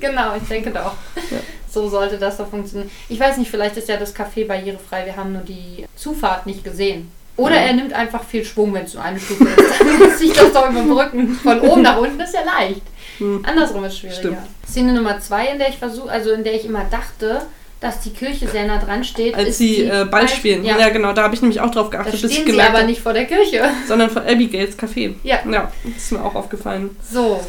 [0.00, 0.94] Genau, ich denke doch.
[1.30, 1.38] Ja.
[1.72, 2.90] So sollte das doch funktionieren.
[3.08, 6.62] Ich weiß nicht, vielleicht ist ja das Café barrierefrei, wir haben nur die Zufahrt nicht
[6.62, 7.10] gesehen.
[7.36, 7.62] Oder Ja.
[7.62, 9.56] er nimmt einfach viel Schwung, wenn es nur eine Stufe ist.
[9.80, 11.34] Dann lässt sich das doch überbrücken.
[11.42, 12.82] Von oben nach unten ist ja leicht.
[13.18, 13.42] Hm.
[13.46, 14.18] Andersrum ist schwieriger.
[14.18, 14.38] Stimmt.
[14.68, 17.40] Szene Nummer zwei, in der ich versuche, also in der ich immer dachte,
[17.80, 19.34] dass die Kirche sehr nah dran steht.
[19.34, 20.62] als sie äh, Ball spielen.
[20.64, 20.78] Ja.
[20.78, 22.82] Ja, genau, da habe ich nämlich auch drauf da geachtet, bis ich stehen sie aber
[22.84, 23.64] nicht vor der Kirche.
[23.88, 25.14] sondern von Abigails Café.
[25.24, 25.38] Ja.
[25.50, 26.94] Ja, das ist mir auch aufgefallen.
[27.10, 27.40] So,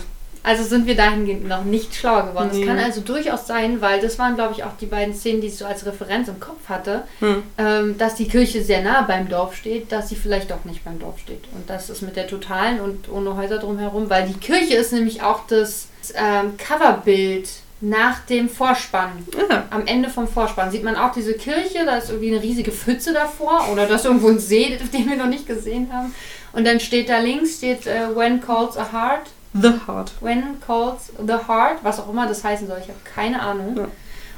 [0.44, 2.50] also sind wir dahingehend noch nicht schlauer geworden.
[2.52, 2.66] Es Nee.
[2.66, 5.58] kann also durchaus sein, weil das waren, glaube ich, auch die beiden Szenen, die ich
[5.58, 7.44] so als Referenz im Kopf hatte, Hm.
[7.58, 11.00] ähm, dass die Kirche sehr nah beim Dorf steht, dass sie vielleicht doch nicht beim
[11.00, 11.46] Dorf steht.
[11.56, 15.22] Und das ist mit der totalen und ohne Häuser drumherum, weil die Kirche ist nämlich
[15.22, 17.48] auch das ähm, Coverbild
[17.80, 19.12] nach dem Vorspann.
[19.50, 19.66] Ja.
[19.70, 23.12] Am Ende vom Vorspann sieht man auch diese Kirche, da ist irgendwie eine riesige Pfütze
[23.14, 26.14] davor oder da ist irgendwo ein See, den wir noch nicht gesehen haben.
[26.54, 29.28] Und dann steht da links, steht äh, When Calls a Heart.
[29.54, 30.12] The Heart.
[30.22, 33.78] When Calls the Heart, was auch immer das heißen soll, ich habe keine Ahnung.
[33.78, 33.88] Ja.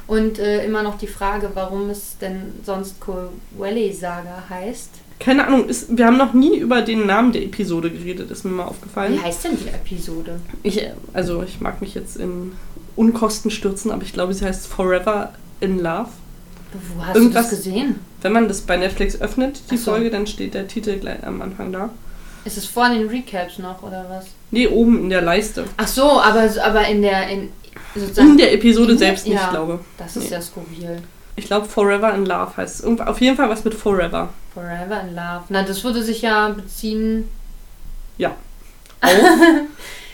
[0.06, 4.90] Und äh, immer noch die Frage, warum es denn sonst Coelho Saga heißt.
[5.18, 8.50] Keine Ahnung, ist, wir haben noch nie über den Namen der Episode geredet, ist mir
[8.52, 9.14] mal aufgefallen.
[9.14, 10.38] Wie heißt denn die Episode?
[10.62, 12.52] Ich, äh, also ich mag mich jetzt in
[12.94, 16.10] Unkosten stürzen, aber ich glaube, sie heißt Forever in Love.
[16.94, 17.98] Wo hast Irgendwas- du das gesehen?
[18.20, 19.90] Wenn man das bei Netflix öffnet, die so.
[19.92, 21.90] Folge, dann steht der Titel gleich am Anfang da.
[22.46, 24.26] Ist es vor den Recaps noch oder was?
[24.52, 25.64] Nee, oben in der Leiste.
[25.76, 27.52] Ach so, aber, aber in der in
[27.94, 29.50] sozusagen In der Episode In der- selbst nicht, ja.
[29.50, 30.36] glaube das ist Nee.
[30.36, 31.02] ja skurril.
[31.34, 31.46] ich.
[31.46, 33.00] glaube, Forever in Love heißt es.
[33.00, 34.28] Auf jeden Fall was mit Forever.
[34.54, 35.44] Forever in Love.
[35.48, 37.28] Na, das würde sich ja beziehen
[39.02, 39.10] Auf,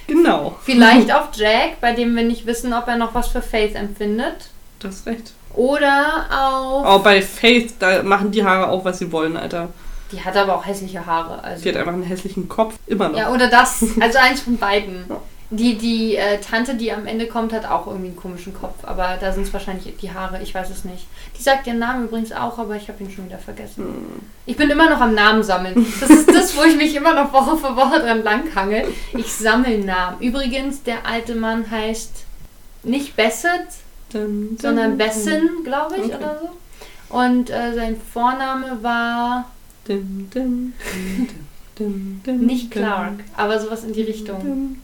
[0.07, 0.57] genau.
[0.65, 4.49] vielleicht auf Jack, bei dem wir nicht wissen, ob er noch was für Faith empfindet.
[4.81, 5.33] Das ist recht.
[5.55, 6.85] Oder auf.
[6.85, 9.69] Aber bei Faith, da machen die Haare auch, was sie wollen, Alter.
[10.13, 11.43] Die hat aber auch hässliche Haare.
[11.43, 11.63] Also.
[11.63, 12.75] Sie hat einfach einen hässlichen Kopf.
[12.87, 13.19] Immer noch.
[13.19, 13.85] Ja, oder das.
[14.01, 15.07] Also eins von beiden.
[15.09, 15.17] Ja.
[15.51, 18.85] Die, die äh, Tante, die am Ende kommt, hat auch irgendwie einen komischen Kopf.
[18.85, 21.07] Aber da sind es wahrscheinlich die Haare, ich weiß es nicht.
[21.39, 23.85] Die sagt ihren Namen übrigens auch, aber ich habe ihn schon wieder vergessen.
[23.85, 24.07] Hm.
[24.47, 25.87] Ich bin immer noch am Namen sammeln.
[26.01, 28.87] Das ist das, wo ich mich immer noch Woche für Woche dran langhange.
[29.13, 30.21] Ich sammle Namen.
[30.21, 32.25] Übrigens, der alte Mann heißt
[32.85, 33.67] nicht Bassett,
[34.13, 36.17] dun, sondern dun, Besson, glaube ich, Okay.
[36.17, 37.15] oder so.
[37.15, 39.52] Und äh, sein Vorname war
[39.87, 40.73] dun, dun,
[42.25, 44.77] dun, nicht Clark, aber sowas in die Richtung.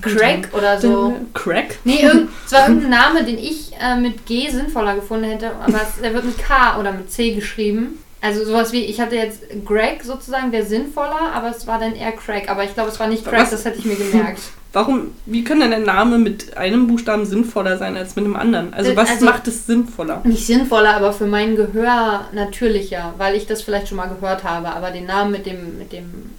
[0.00, 1.14] Craig oder so.
[1.34, 1.78] Craig?
[1.84, 5.80] Nee, irgend, es war irgendein Name, den ich äh, mit G sinnvoller gefunden hätte, aber
[5.82, 7.98] es, der wird mit K oder mit C geschrieben.
[8.22, 12.12] Also sowas wie, ich hatte jetzt Greg sozusagen, wäre sinnvoller, aber es war dann eher
[12.12, 12.48] Craig.
[12.48, 13.50] Aber ich glaube, es war nicht Craig, Was?
[13.50, 14.40] das hätte ich mir gemerkt.
[14.72, 18.72] Warum, wie kann denn ein Name mit einem Buchstaben sinnvoller sein als mit einem anderen?
[18.72, 20.22] Also Das- was also- macht es sinnvoller?
[20.24, 24.68] Nicht sinnvoller, aber für mein Gehör natürlicher, weil ich das vielleicht schon mal gehört habe.
[24.68, 26.30] Aber den Namen mit dem, mit dem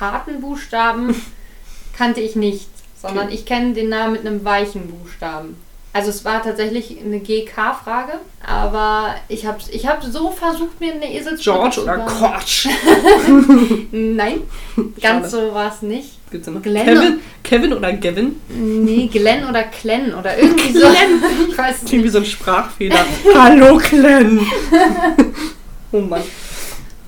[0.00, 1.14] harten Buchstaben
[1.96, 2.68] kannte ich nicht.
[3.00, 5.56] sondern ich kenne den Namen mit einem weichen Buchstaben.
[5.96, 11.10] Also es war tatsächlich eine GK-Frage, aber ich habe ich hab so versucht, mir eine
[11.10, 11.96] Eselsbrücke George oder.
[12.00, 12.68] Quatsch?
[13.92, 14.42] Nein,
[15.00, 16.18] ganz so war es nicht.
[16.30, 16.60] Gibt's noch?
[16.60, 18.36] Glenn Kevin, Kevin oder Gavin?
[18.50, 20.86] Nee, Glenn oder Glenn oder irgendwie so.
[21.48, 22.12] Ich weiß es Klingt wie nicht.
[22.12, 23.06] so ein Sprachfehler.
[23.34, 24.46] Hallo Glenn!
[25.92, 26.20] oh Mann.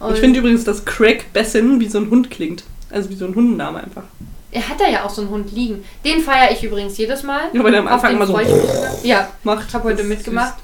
[0.00, 2.64] Und Ich finde übrigens, dass Craig Bessin wie so ein Hund klingt.
[2.88, 4.04] Also wie so ein Hundenname einfach.
[4.50, 5.84] Er hat da ja auch so einen Hund liegen.
[6.04, 7.42] Den feiere ich übrigens jedes Mal.
[7.52, 8.38] Ja, weil der am Anfang immer so.
[9.02, 9.66] Ja, macht.
[9.68, 10.54] ich habe heute mitgemacht.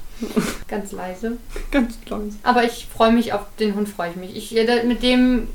[0.67, 1.33] Ganz leise.
[1.71, 2.35] Ganz leise.
[2.43, 4.35] Aber ich freue mich auf den Hund, freue ich mich.
[4.35, 5.47] Ich, mit dem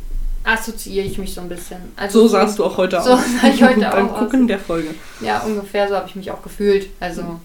[0.44, 1.78] assoziiere ich mich so ein bisschen.
[1.96, 3.20] Also So sahst du auch heute So aus.
[3.42, 4.94] sah ich heute Beim auch Gucken der Folge.
[5.20, 6.88] Ja, ungefähr so habe ich mich auch gefühlt.
[7.00, 7.40] Also,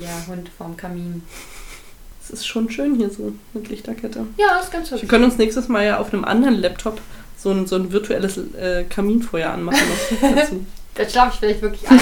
[0.00, 1.22] ja, Hund vorm Kamin.
[2.22, 4.26] Es ist schon schön hier so mit Lichterkette.
[4.36, 5.08] Ja, ist ganz Wir hübsch.
[5.08, 7.00] können uns nächstes Mal ja auf einem anderen Laptop
[7.42, 9.78] so ein, so ein virtuelles äh, Kaminfeuer anmachen.
[10.20, 10.64] noch dazu.
[10.94, 12.00] Da schlafe ich vielleicht wirklich ein.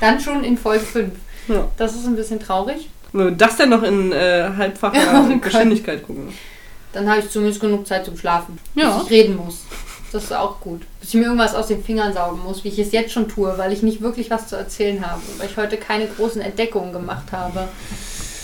[0.00, 1.12] Dann schon in Folge 5.
[1.48, 1.68] Ja.
[1.76, 2.88] Das ist ein bisschen traurig.
[3.12, 5.38] Wenn wir das dann noch in äh, halbfacher Oh.
[5.38, 6.32] Geschwindigkeit gucken.
[6.92, 8.58] Dann habe ich zumindest genug Zeit zum Schlafen.
[8.74, 8.96] Ja.
[8.96, 9.64] Bis ich reden muss.
[10.12, 10.82] Das ist auch gut.
[11.00, 13.58] Bis ich mir irgendwas aus den Fingern saugen muss, wie ich es jetzt schon tue,
[13.58, 15.20] weil ich nicht wirklich was zu erzählen habe.
[15.36, 17.68] Weil ich heute keine großen Entdeckungen gemacht habe.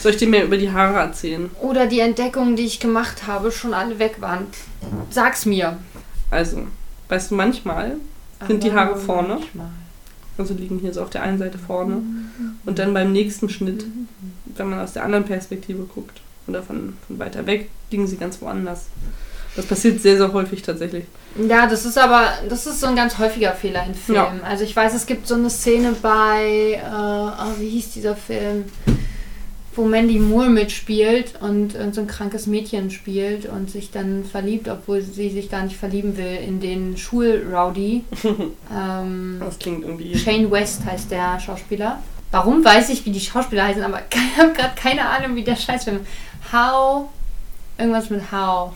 [0.02, 1.50] Soll ich dir mehr über die Haare erzählen?
[1.62, 4.46] Oder die Entdeckungen, die ich gemacht habe, schon alle weg waren.
[5.08, 5.78] Sag's mir.
[6.30, 6.66] Also,
[7.08, 7.96] weißt du, manchmal
[8.46, 9.34] Sind die Haare vorne?
[9.40, 9.68] manchmal.
[10.36, 12.02] Also liegen hier so auf der einen Seite vorne.
[12.66, 13.84] Und dann beim nächsten Schnitt,
[14.56, 18.40] wenn man aus der anderen Perspektive guckt oder von, von weiter weg, liegen sie ganz
[18.40, 18.86] woanders.
[19.56, 21.04] Das passiert sehr, sehr häufig tatsächlich.
[21.48, 24.40] Ja, das ist aber, das ist so ein ganz häufiger Fehler in Filmen.
[24.40, 24.48] Ja.
[24.48, 28.64] Also ich weiß, es gibt so eine Szene bei, äh, oh, wie hieß dieser Film,
[29.76, 34.68] wo Mandy Moore mitspielt und irgend so ein krankes Mädchen spielt und sich dann verliebt,
[34.68, 38.04] obwohl sie sich gar nicht verlieben will, in den Schulrowdy.
[38.74, 40.16] ähm, Das klingt irgendwie.
[40.16, 42.02] Shane West heißt der Schauspieler.
[42.30, 45.56] Warum weiß ich, wie die Schauspieler heißen, aber ich habe gerade keine Ahnung, wie der
[45.56, 46.00] Scheißfilm.
[46.52, 47.08] How.
[47.78, 48.72] Irgendwas mit How.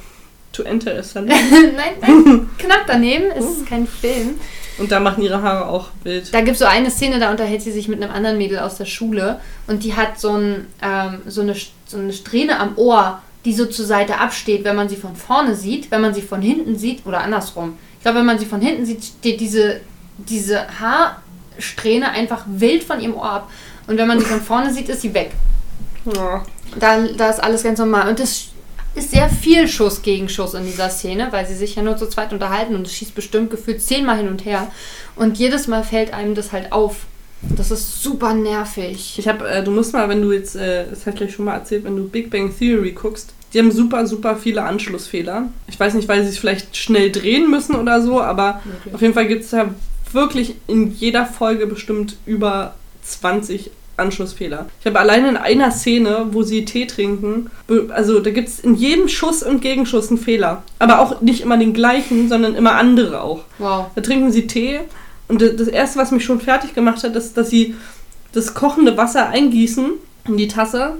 [0.53, 1.29] To enter a salon.
[1.77, 3.31] nein, nein, knapp daneben.
[3.37, 4.39] Es ist kein Film.
[4.79, 6.33] Und da machen ihre Haare auch wild.
[6.33, 8.77] Da gibt es so eine Szene, da unterhält sie sich mit einem anderen Mädel aus
[8.77, 11.55] der Schule und die hat so, ein, ähm, so, eine,
[11.87, 15.55] so eine Strähne am Ohr, die so zur Seite absteht, wenn man sie von vorne
[15.55, 17.77] sieht, wenn man sie von hinten sieht oder andersrum.
[17.97, 19.81] Ich glaube, wenn man sie von hinten sieht, steht diese,
[20.17, 23.51] diese Haarsträhne einfach wild von ihrem Ohr ab.
[23.89, 25.33] Und wenn man sie von vorne sieht, ist sie weg.
[26.05, 26.45] Ja.
[26.79, 28.09] Da, da ist alles ganz normal.
[28.09, 28.48] Und das
[28.99, 32.07] ist sehr viel Schuss gegen Schuss in dieser Szene, weil sie sich ja nur zu
[32.07, 34.71] zweit unterhalten und es schießt bestimmt gefühlt zehnmal hin und her.
[35.17, 37.07] Und jedes Mal fällt einem das halt auf.
[37.41, 39.17] Das ist super nervig.
[39.19, 41.45] Ich habe, äh, du musst mal, wenn du jetzt, äh, das habe ich gleich schon
[41.45, 45.49] mal erzählt, wenn du Big Bang Theory guckst, die haben super, super viele Anschlussfehler.
[45.69, 48.61] Ich weiß nicht, weil sie es vielleicht schnell drehen müssen oder so, aber
[48.93, 49.75] auf jeden Fall gibt es da
[50.13, 54.67] wirklich in jeder Folge bestimmt über 20 Anschlussfehler.
[54.81, 57.51] Ich habe alleine in einer Szene, wo sie Tee trinken,
[57.91, 60.63] also da gibt es in jedem Schuss und Gegenschuss einen Fehler.
[60.79, 63.45] Aber auch nicht immer den gleichen, sondern immer andere auch.
[63.59, 63.87] Wow.
[63.95, 64.81] Da trinken sie Tee
[65.29, 67.75] und das das erste, was mich schon fertig gemacht hat, ist, dass sie
[68.33, 69.91] das kochende Wasser eingießen
[70.27, 70.95] in die Tasse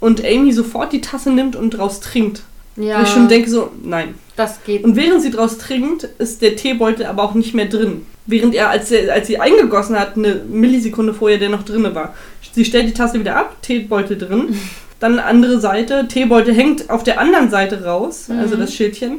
[0.00, 2.42] und Amy sofort die Tasse nimmt und draus trinkt.
[2.76, 4.14] Ja, Wo ich schon denke so, nein.
[4.36, 4.84] das geht.
[4.84, 8.06] Und während sie draus trinkt, ist der Teebeutel aber auch nicht mehr drin.
[8.26, 12.14] Während er, als, er, als sie eingegossen hat, eine Millisekunde vorher, der noch drin war.
[12.54, 14.56] Sie stellt die Tasse wieder ab, Teebeutel drin.
[15.00, 18.60] Dann andere Seite, Teebeutel hängt auf der anderen Seite raus, also Mhm.
[18.60, 19.18] das Schildchen.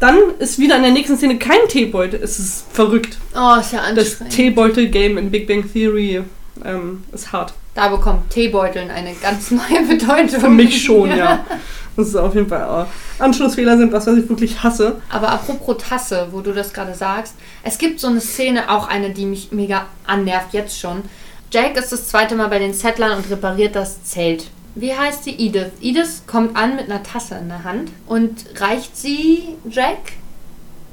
[0.00, 2.20] Dann ist wieder in der nächsten Szene kein Teebeutel.
[2.22, 3.18] Es ist verrückt.
[3.34, 4.32] Oh, ist ja Das anstrengend.
[4.34, 6.22] Teebeutel-Game in Big Bang Theory
[6.64, 7.52] ähm, ist hart.
[7.74, 10.40] da bekommt Teebeuteln eine ganz neue Bedeutung.
[10.40, 11.44] Für mich schon, ja.
[11.98, 12.86] Das ist auf jeden Fall.
[12.86, 15.02] Äh, Anschlussfehler sind was, was ich wirklich hasse.
[15.10, 17.34] Aber apropos Tasse, wo du das gerade sagst,
[17.64, 21.02] es gibt so eine Szene, auch eine, die mich mega annervt, jetzt schon.
[21.50, 24.46] Jack ist das zweite Mal bei den Settlern und repariert das Zelt.
[24.76, 25.32] Wie heißt sie?
[25.32, 25.72] Edith.
[25.80, 30.12] Edith kommt an mit einer Tasse in der Hand und reicht sie Jack.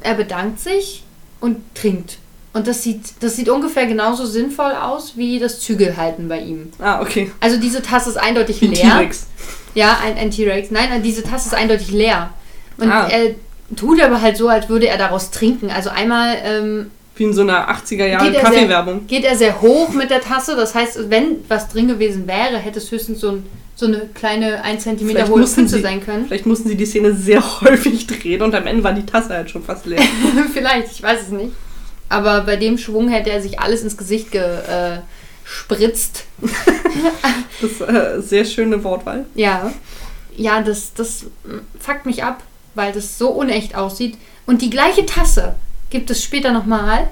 [0.01, 1.03] Er bedankt sich
[1.39, 2.17] und trinkt.
[2.53, 6.71] Und das sieht, das sieht ungefähr genauso sinnvoll aus wie das Zügelhalten bei ihm.
[6.79, 7.31] Ah, okay.
[7.41, 8.71] Also diese Tasse ist eindeutig leer.
[8.73, 9.27] T-Rex.
[9.75, 10.71] Ja, ein, ein T-Rex.
[10.71, 12.31] Nein, diese Tasse ist eindeutig leer.
[12.77, 13.07] Und Ah.
[13.07, 13.35] er
[13.75, 15.69] tut aber halt so, als würde er daraus trinken.
[15.69, 19.07] Also einmal ähm, Wie in so einer 80er Jahre Geht er Kaffeewerbung.
[19.07, 20.55] geht er sehr hoch mit der Tasse.
[20.55, 24.63] Das heißt, wenn was drin gewesen wäre, hätte es höchstens so, ein, so eine kleine
[24.63, 26.25] 1 cm hohe Pfütze sie- sein können.
[26.27, 29.49] Vielleicht mussten sie die Szene sehr häufig drehen und am Ende war die Tasse halt
[29.49, 30.01] schon fast leer.
[30.53, 31.51] Vielleicht, ich weiß es nicht.
[32.07, 34.31] Aber bei dem Schwung hätte er sich alles ins Gesicht
[35.45, 36.23] gespritzt.
[37.61, 39.25] Das ist äh, sehr schöne Wortwahl.
[39.35, 39.71] Ja.
[40.35, 41.25] Ja, das, das
[41.79, 44.17] fuckt mich ab, weil das so unecht aussieht.
[44.45, 45.55] Und die gleiche Tasse
[45.89, 47.07] gibt es später nochmal.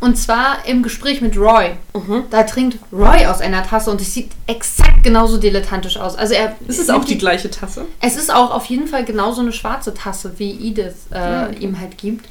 [0.00, 1.70] Und zwar im Gespräch mit Roy.
[1.94, 2.24] Mhm.
[2.30, 6.16] Da trinkt Roy aus einer Tasse und es sieht exakt genauso dilettantisch aus.
[6.16, 7.86] Also er Ist es auch die gleiche Tasse?
[8.00, 11.48] Es ist auch auf jeden Fall genauso eine schwarze Tasse, wie Edith äh, Ja.
[11.60, 12.26] ihm halt gibt.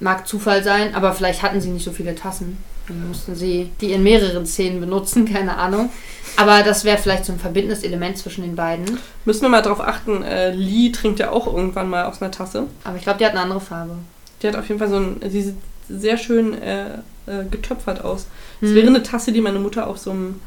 [0.00, 2.58] Mag Zufall sein, aber vielleicht hatten sie nicht so viele Tassen.
[2.88, 5.90] Dann mussten sie die in mehreren Szenen benutzen, keine Ahnung.
[6.36, 8.98] Aber das wäre vielleicht so ein verbindendes Element zwischen den beiden.
[9.24, 12.66] Müssen wir mal drauf achten, äh, Lee trinkt ja auch irgendwann mal aus einer Tasse.
[12.82, 13.96] Aber ich glaube, die hat eine andere Farbe.
[14.42, 15.56] Die hat auf jeden Fall so ein, sie sieht
[15.88, 16.94] sehr schön äh,
[17.26, 18.26] äh, getöpfert aus.
[18.60, 18.76] Das Hm.
[18.76, 20.40] wäre eine Tasse, die meine Mutter auf so einem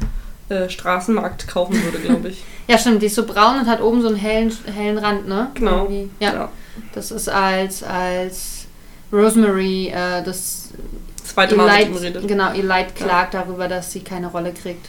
[0.50, 2.43] äh, Straßenmarkt kaufen würde, glaube ich.
[2.69, 5.47] Ja, stimmt, die ist so braun und hat oben so einen hellen, hellen Rand, ne?
[5.54, 5.84] Genau.
[5.86, 6.10] Irgendwie.
[6.19, 6.50] Ja,
[6.93, 8.65] das ist als, als
[9.13, 10.71] Rosemary äh, das
[11.38, 12.28] Zweite Mal mit ihm redet.
[12.28, 14.88] genau, Elite klagt darüber, dass sie keine Rolle kriegt.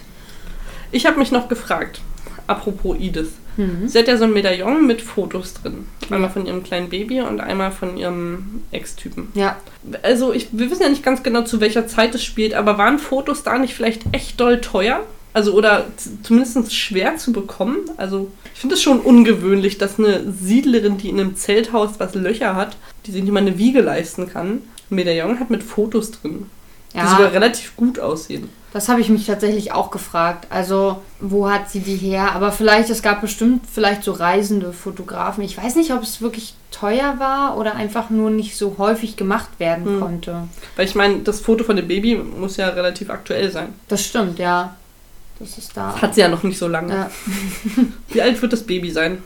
[0.91, 2.01] Ich habe mich noch gefragt,
[2.47, 3.33] apropos Edith.
[3.59, 3.87] Mhm.
[3.87, 5.87] Sie hat ja so ein Medaillon mit Fotos drin.
[6.09, 9.29] Einmal von ihrem kleinen Baby und einmal von ihrem Ex-Typen.
[9.35, 9.57] Ja,
[10.03, 12.99] Also ich, wir wissen ja nicht ganz genau, zu welcher Zeit es spielt, aber waren
[12.99, 15.01] Fotos da nicht vielleicht echt doll teuer?
[15.35, 15.85] Also oder
[16.23, 17.77] zumindest schwer zu bekommen?
[17.99, 22.57] Also ich finde es schon ungewöhnlich, dass eine Siedlerin, die in einem Zelthaus was Löcher
[22.57, 26.47] hat, die sich nicht mal eine Wiege leisten kann, Medaillon hat mit Fotos drin,
[26.95, 28.49] die sogar ja relativ gut aussehen.
[28.73, 30.47] das habe ich mich tatsächlich auch gefragt.
[30.51, 32.33] Also, wo hat sie die her?
[32.33, 35.43] Aber vielleicht, es gab bestimmt vielleicht so reisende Fotografen.
[35.45, 39.49] Ich weiß nicht, ob es wirklich teuer war oder einfach nur nicht so häufig gemacht
[39.59, 40.01] werden Hm.
[40.01, 40.49] konnte.
[40.77, 43.75] Weil ich meine, das Foto von dem Baby muss ja relativ aktuell sein.
[43.89, 44.77] Das stimmt, ja.
[45.39, 45.93] Das ist da.
[45.93, 46.93] Das hat sie ja noch nicht so lange.
[46.95, 47.11] Ja.
[48.09, 49.19] Wie alt wird das Baby sein?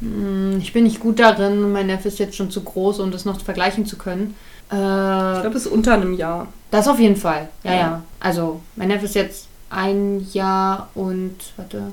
[0.00, 1.72] Hm, Ich bin nicht gut darin.
[1.72, 4.34] Mein Neffe ist jetzt schon zu groß, um das noch vergleichen zu können.
[4.70, 6.48] Ich Äh, glaube, es ist unter einem Jahr.
[6.70, 7.48] das auf jeden Fall.
[7.64, 7.78] Ja, Ja.
[7.78, 8.02] ja.
[8.20, 11.84] Also, mein Neffe ist jetzt ein Jahr und, warte,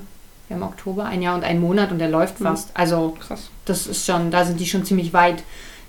[0.48, 2.44] wir haben Oktober, ein Jahr und ein Monat und der läuft Mhm.
[2.44, 2.68] fast.
[2.74, 3.48] Also, Krass.
[3.64, 5.42] das ist schon, da sind die schon ziemlich weit.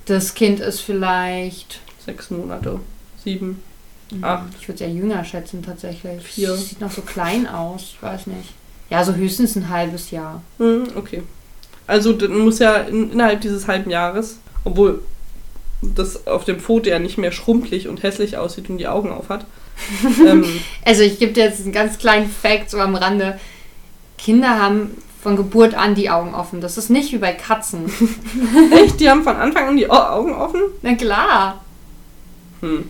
[0.06, 2.80] Das Kind ist vielleicht, Sechs Monate.
[3.23, 3.62] Sieben.
[4.21, 4.45] Acht.
[4.58, 6.23] ich würde es eher jünger schätzen tatsächlich.
[6.23, 6.56] Vier.
[6.56, 8.54] Sieht noch so klein aus, ich weiß nicht.
[8.89, 10.41] Ja, so höchstens ein halbes Jahr.
[10.60, 11.23] Hm, okay.
[11.88, 15.02] Also dann muss ja in, innerhalb dieses halben Jahres, obwohl
[15.82, 19.46] das auf dem Foto ja nicht mehr schrumpelig und hässlich aussieht und die Augen aufhat.
[20.26, 20.44] ähm,
[20.86, 23.40] Also ich gebe dir jetzt einen ganz kleinen Fact so am Rande.
[24.18, 26.62] Kinder haben von Geburt an die Augen offen.
[26.62, 27.92] Das ist nicht wie bei Katzen.
[28.72, 30.62] echt, die haben von Anfang an die Au- Augen offen?
[30.82, 31.62] Na klar.
[32.62, 32.86] Hm.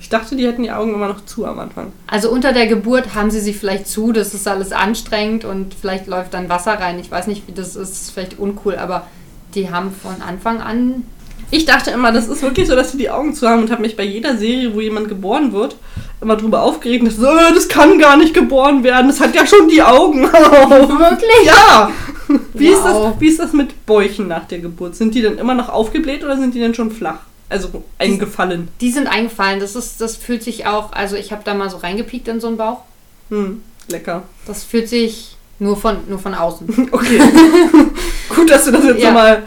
[0.00, 1.92] Ich dachte, die hätten die Augen immer noch zu am Anfang.
[2.06, 6.06] Also unter der Geburt haben sie sie vielleicht zu, das ist alles anstrengend und vielleicht
[6.06, 6.98] läuft dann Wasser rein.
[6.98, 9.06] Ich weiß nicht, wie das ist, das ist vielleicht uncool, aber
[9.54, 11.04] die haben von Anfang an.
[11.50, 13.82] Ich dachte immer, das ist wirklich so, dass sie die Augen zu haben und habe
[13.82, 15.76] mich bei jeder Serie, wo jemand geboren wird,
[16.20, 19.46] immer drüber aufgeregt dachte, so, äh, das kann gar nicht geboren werden, das hat ja
[19.46, 20.70] schon die Augen auf.
[20.70, 21.44] Wirklich?
[21.44, 21.90] Ja!
[22.54, 23.12] Wie, ist Wow.
[23.12, 24.96] das, wie ist das mit Bäuchen nach der Geburt?
[24.96, 27.18] Sind die dann immer noch aufgebläht oder sind die dann schon flach?
[27.48, 28.66] Also eingefallen.
[28.80, 29.60] Die sind eingefallen.
[29.60, 30.92] Das ist, das fühlt sich auch.
[30.92, 32.78] Also ich habe da mal so reingepiekt in so einen Bauch.
[33.30, 34.24] Hm, lecker.
[34.48, 36.88] Das fühlt sich nur von, nur von außen.
[36.92, 37.20] Okay.
[38.34, 39.10] Gut, dass du das jetzt Ja.
[39.12, 39.42] nochmal,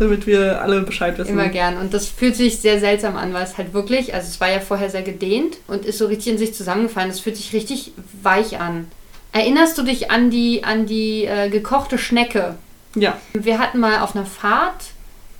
[0.00, 1.32] damit wir alle Bescheid wissen.
[1.32, 1.76] Immer gern.
[1.76, 4.60] Und das fühlt sich sehr seltsam an, weil es halt wirklich, also es war ja
[4.60, 7.10] vorher sehr gedehnt und ist so richtig in sich zusammengefallen.
[7.10, 8.88] Es fühlt sich richtig weich an.
[9.32, 12.56] Erinnerst du dich an die, an die äh, gekochte Schnecke?
[12.94, 13.18] Ja.
[13.34, 14.84] Wir hatten mal auf einer Fahrt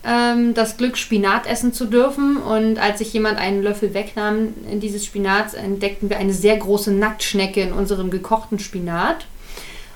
[0.04, 2.36] ähm, das Glück, Spinat essen zu dürfen.
[2.36, 6.92] Und als sich jemand einen Löffel wegnahm in dieses Spinat, entdeckten wir eine sehr große
[6.92, 9.24] Nacktschnecke in unserem gekochten Spinat.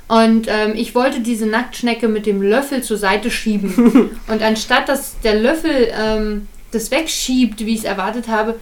[0.06, 4.10] Und ähm, ich wollte diese Nacktschnecke mit dem Löffel zur Seite schieben.
[4.28, 8.56] Und anstatt dass der Löffel ähm, das wegschiebt, wie ich es erwartet habe,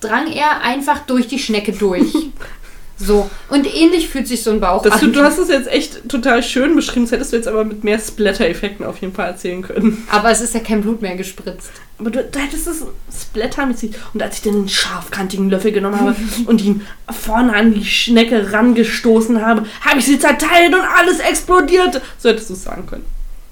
[0.00, 2.12] drang er einfach durch die Schnecke durch.
[3.00, 3.30] So.
[3.48, 5.12] Und ähnlich fühlt sich so ein Bauch Das, du, an.
[5.14, 7.98] du hast es jetzt echt total schön beschrieben, das hättest du jetzt aber mit mehr
[7.98, 10.06] Splatter-Effekten auf jeden Fall erzählen können.
[10.10, 11.70] Aber es ist ja kein Blut mehr gespritzt.
[11.98, 12.84] Aber du, du hättest es
[13.22, 13.94] splattermäßig.
[14.14, 18.52] Und als ich dann den scharfkantigen Löffel genommen habe und ihn vorne an die Schnecke
[18.52, 22.00] rangestoßen habe, habe ich sie zerteilt und alles explodiert.
[22.18, 23.04] So hättest du es sagen können.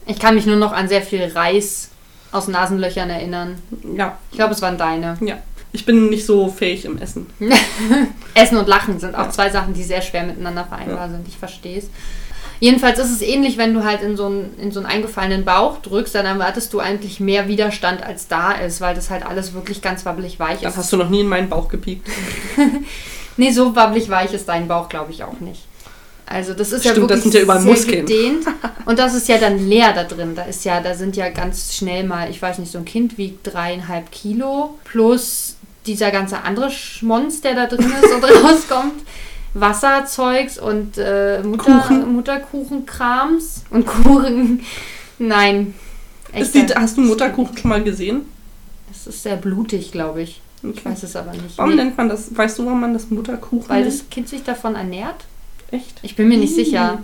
[0.07, 1.89] Ich kann mich nur noch an sehr viel Reis
[2.33, 3.57] aus Nasenlöchern erinnern.
[3.97, 5.17] Ja, Ich glaube, es waren deine.
[5.21, 5.39] ja.
[5.73, 7.27] Ich bin nicht so fähig im Essen.
[8.35, 9.31] Essen und Lachen sind auch Ja.
[9.31, 11.27] zwei Sachen, die sehr schwer miteinander vereinbar sind.
[11.29, 11.91] Ich verstehe es.
[12.61, 15.79] Jedenfalls ist es ähnlich, wenn du halt in so, einen, in so einen eingefallenen Bauch
[15.81, 19.81] drückst, dann erwartest du eigentlich mehr Widerstand, als da ist, weil das halt alles wirklich
[19.81, 20.79] ganz wabbelig weich Das ist.
[20.79, 22.07] hast du noch nie in meinen Bauch gepiekt.
[23.41, 25.63] Nee, so wabbelig weich ist dein Bauch, glaube ich, auch nicht.
[26.27, 28.05] Also das ist ja Stimmt, das wirklich sind ja überall sehr Muskeln.
[28.05, 28.45] gedehnt.
[28.85, 30.35] Und das ist ja dann leer da drin.
[30.35, 33.17] Da ist ja, da sind ja ganz schnell mal, ich weiß nicht, so ein Kind
[33.17, 35.55] wiegt dreieinhalb Kilo plus
[35.89, 39.03] dieser ganze andere Schmonz, der da drin ist und rauskommt.
[39.55, 42.13] Wasserzeugs und äh, Mutter, Kuchen.
[42.15, 44.63] Mutterkuchenkrams und Kuchen.
[45.19, 45.75] Nein.
[46.35, 48.23] Die, hast du Mutterkuchen schon mal gesehen?
[48.89, 50.41] Das ist sehr blutig, glaube ich.
[50.63, 50.81] Ich Okay.
[50.85, 51.57] weiß es aber nicht.
[51.57, 53.93] Warum Nee, nennt man das, weißt du, warum man das Mutterkuchen weil nennt?
[53.95, 55.25] das Kind sich davon ernährt?
[55.71, 55.99] Echt?
[56.03, 56.65] Ich bin mir nicht Ih.
[56.65, 56.99] sicher.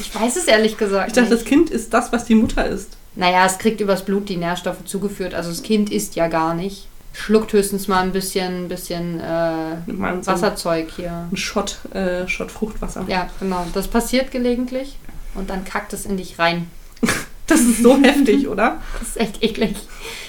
[0.00, 1.48] Ich weiß es ehrlich gesagt Ich dachte, das nicht.
[1.48, 2.90] Kind ist das, was die Mutter ist.
[3.14, 5.34] Naja, es kriegt übers Blut die Nährstoffe zugeführt.
[5.34, 6.87] Also das Kind isst ja gar nicht.
[7.18, 11.28] Schluckt höchstens mal ein bisschen, bisschen äh, Wasserzeug hier.
[11.32, 13.04] Ein Shot, äh, Shot Fruchtwasser.
[13.08, 13.66] Ja, genau.
[13.74, 14.96] Das passiert gelegentlich.
[15.34, 16.70] Und dann kackt es in dich rein.
[17.48, 18.76] Das ist so heftig, oder?
[18.98, 19.74] Das ist echt eklig.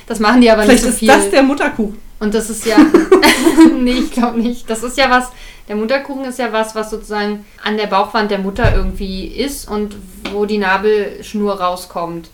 [0.08, 1.08] Das machen die aber Vielleicht nicht so ist viel.
[1.10, 1.98] das der Mutterkuchen.
[2.22, 2.78] Und das ist ja.
[3.78, 4.70] nee, ich glaube nicht.
[4.70, 5.28] Das ist ja was.
[5.68, 9.98] Der Mutterkuchen ist ja was, was sozusagen an der Bauchwand der Mutter irgendwie ist und
[10.32, 12.30] wo die Nabelschnur rauskommt.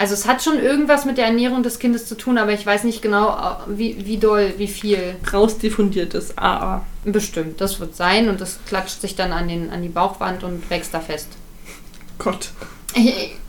[0.00, 2.84] Also es hat schon irgendwas mit der Ernährung des Kindes zu tun, aber ich weiß
[2.84, 5.16] nicht genau, wie, wie doll, wie viel.
[5.30, 6.86] Rausdiffundiertes AA.
[7.04, 7.60] Bestimmt.
[7.60, 10.94] Das wird sein und das klatscht sich dann an, den, an die Bauchwand und wächst
[10.94, 11.28] da fest.
[12.18, 12.48] Gott.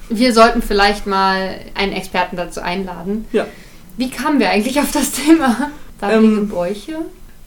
[0.10, 3.28] Wir sollten vielleicht mal einen Experten dazu einladen.
[3.32, 3.46] Ja.
[3.96, 5.72] Wie kamen wir eigentlich auf das Thema?
[6.02, 6.98] Wabbelige Ähm, Bäuche?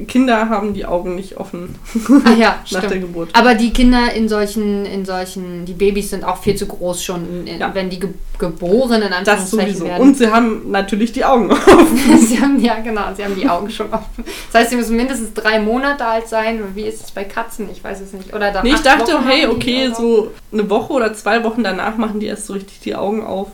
[0.08, 1.76] Kinder haben die Augen nicht offen
[2.24, 3.02] Ah ja, nach der stimmt.
[3.06, 3.30] Geburt.
[3.32, 7.46] Aber die Kinder in solchen, in solchen, die Babys sind auch viel zu groß schon,
[7.46, 7.72] in- Ja.
[7.74, 10.02] wenn die ge geboren in Anführungszeichen werden.
[10.02, 12.18] Und sie haben natürlich die Augen offen.
[12.18, 14.24] sie haben, ja, genau, sie haben die Augen schon offen.
[14.52, 16.60] Das heißt, sie müssen mindestens drei Monate alt sein.
[16.74, 17.68] Wie ist es bei Katzen?
[17.70, 18.34] Ich weiß es nicht.
[18.34, 21.62] Oder da Nee, ich acht dachte, Wochen hey, okay, so eine Woche oder zwei Wochen
[21.62, 23.48] danach machen die erst so richtig die Augen auf.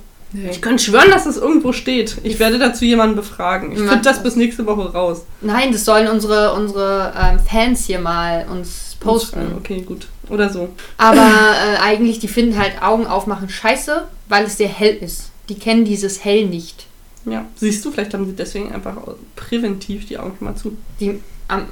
[0.48, 2.18] Ich könnte schwören, dass das irgendwo steht.
[2.22, 3.72] Ich werde dazu jemanden befragen.
[3.72, 5.24] Ich finde das bis nächste Woche raus.
[5.40, 9.54] Nein, das sollen unsere, unsere ähm, Fans hier mal uns posten.
[9.56, 10.06] Okay, gut.
[10.28, 10.68] Oder so.
[10.98, 11.16] Aber
[11.74, 15.30] äh, eigentlich, die finden halt Augen aufmachen scheiße, weil es sehr hell ist.
[15.48, 16.86] Die kennen dieses Hell nicht.
[17.24, 17.46] Ja.
[17.56, 18.96] Siehst du, vielleicht haben sie deswegen einfach
[19.36, 20.76] präventiv die Augen mal zu.
[21.00, 21.20] Die,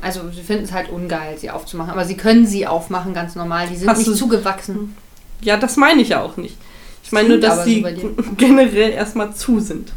[0.01, 1.93] also sie finden es halt ungeil, sie aufzumachen.
[1.93, 3.69] Aber sie können sie aufmachen, ganz normal.
[3.69, 4.97] Die sind Hast nicht zugewachsen.
[5.41, 6.57] Ja, das meine ich ja auch nicht.
[7.09, 8.11] Ich meine nur, dass so sie dir.
[8.37, 9.93] generell erstmal zu sind.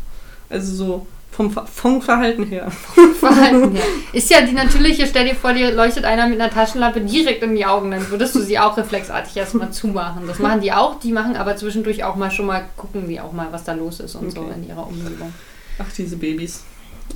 [0.49, 2.71] Also so vom, vom Verhalten her.
[3.19, 3.83] Verhalten her.
[4.13, 7.55] Ist ja die natürliche, stell dir vor, dir leuchtet einer mit einer Taschenlampe direkt in
[7.55, 10.25] die Augen, dann würdest du sie auch reflexartig erstmal zumachen.
[10.25, 13.33] Das machen die auch, die machen aber zwischendurch auch mal schon mal, gucken die auch
[13.33, 14.53] mal, was da los ist und so Okay.
[14.55, 15.33] in ihrer Umgebung.
[15.79, 16.63] Ach, diese Babys.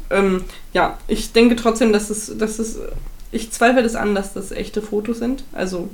[0.10, 2.80] Ähm, ja, ich denke trotzdem, dass es, dass es.
[3.32, 5.44] Ich zweifle das an, dass das echte Fotos sind.
[5.54, 5.90] Also,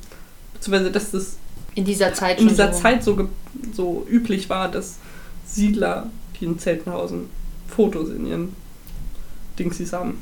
[0.54, 1.38] beziehungsweise, dass das
[1.76, 2.80] In dieser Zeit in dieser so.
[2.82, 3.30] Zeit so,
[3.74, 4.98] so üblich war, dass
[5.46, 7.30] Siedler, die in Zeltenhausen
[7.68, 8.56] Fotos in ihren
[9.58, 10.22] Dingsies haben.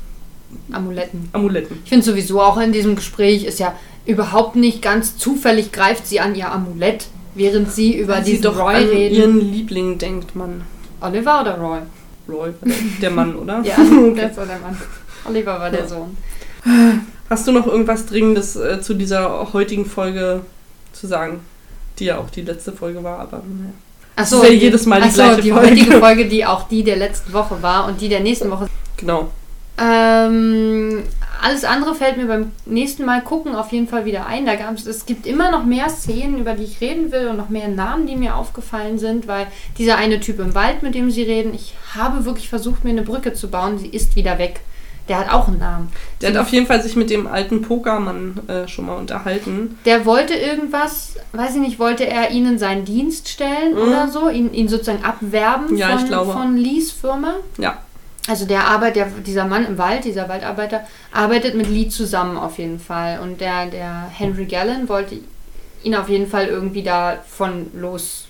[0.71, 1.29] Amuletten.
[1.33, 1.77] Amuletten.
[1.83, 3.73] Ich finde sowieso auch in diesem Gespräch ist ja
[4.05, 8.43] überhaupt nicht ganz zufällig greift sie an ihr Amulett, während sie über Weil sie diesen
[8.43, 9.15] doch Roy an reden.
[9.15, 10.61] ihren Liebling denkt, man.
[11.01, 11.79] Oliver oder Roy?
[12.27, 13.61] Roy, der, der Mann, oder?
[13.63, 13.75] Ja,
[14.27, 14.77] ist so der Mann.
[15.25, 15.87] Oliver war der Ja.
[15.87, 16.17] Sohn.
[17.29, 20.41] Hast du noch irgendwas Dringendes äh, zu dieser heutigen Folge
[20.93, 21.41] zu sagen?
[21.97, 23.73] Die ja auch die letzte Folge war, aber naja.
[24.15, 25.69] Achso, ja jedes Mal die achso, gleiche die Folge.
[25.69, 28.67] heutige Folge, die auch die der letzten Woche war und die der nächsten Woche.
[28.97, 29.29] Genau.
[29.81, 31.03] Ähm,
[31.41, 34.45] alles andere fällt mir beim nächsten Mal gucken auf jeden Fall wieder ein.
[34.45, 37.47] Da gab's, es gibt immer noch mehr Szenen, über die ich reden will und noch
[37.47, 39.47] mehr Namen, die mir aufgefallen sind, weil
[39.77, 43.03] dieser eine Typ im Wald, mit dem sie reden, ich habe wirklich versucht, mir eine
[43.03, 43.77] Brücke zu bauen.
[43.77, 44.59] Sie ist wieder weg.
[45.09, 45.91] Der hat auch einen Namen.
[46.21, 49.77] Der hat auf jeden Fall sich mit dem alten Pokermann äh, schon mal unterhalten.
[49.85, 53.81] Der wollte irgendwas, weiß ich nicht, wollte er ihnen seinen Dienst stellen Mhm.
[53.81, 57.33] oder so, ihn, ihn sozusagen abwerben Ja, von, von Lees Firma.
[57.57, 57.79] Ja.
[58.27, 62.59] Also der Arbeit, der, dieser Mann im Wald, dieser Waldarbeiter, arbeitet mit Lee zusammen auf
[62.59, 63.19] jeden Fall.
[63.21, 65.19] Und der, der Henry Gallen wollte
[65.83, 68.27] ihn auf jeden Fall irgendwie davon los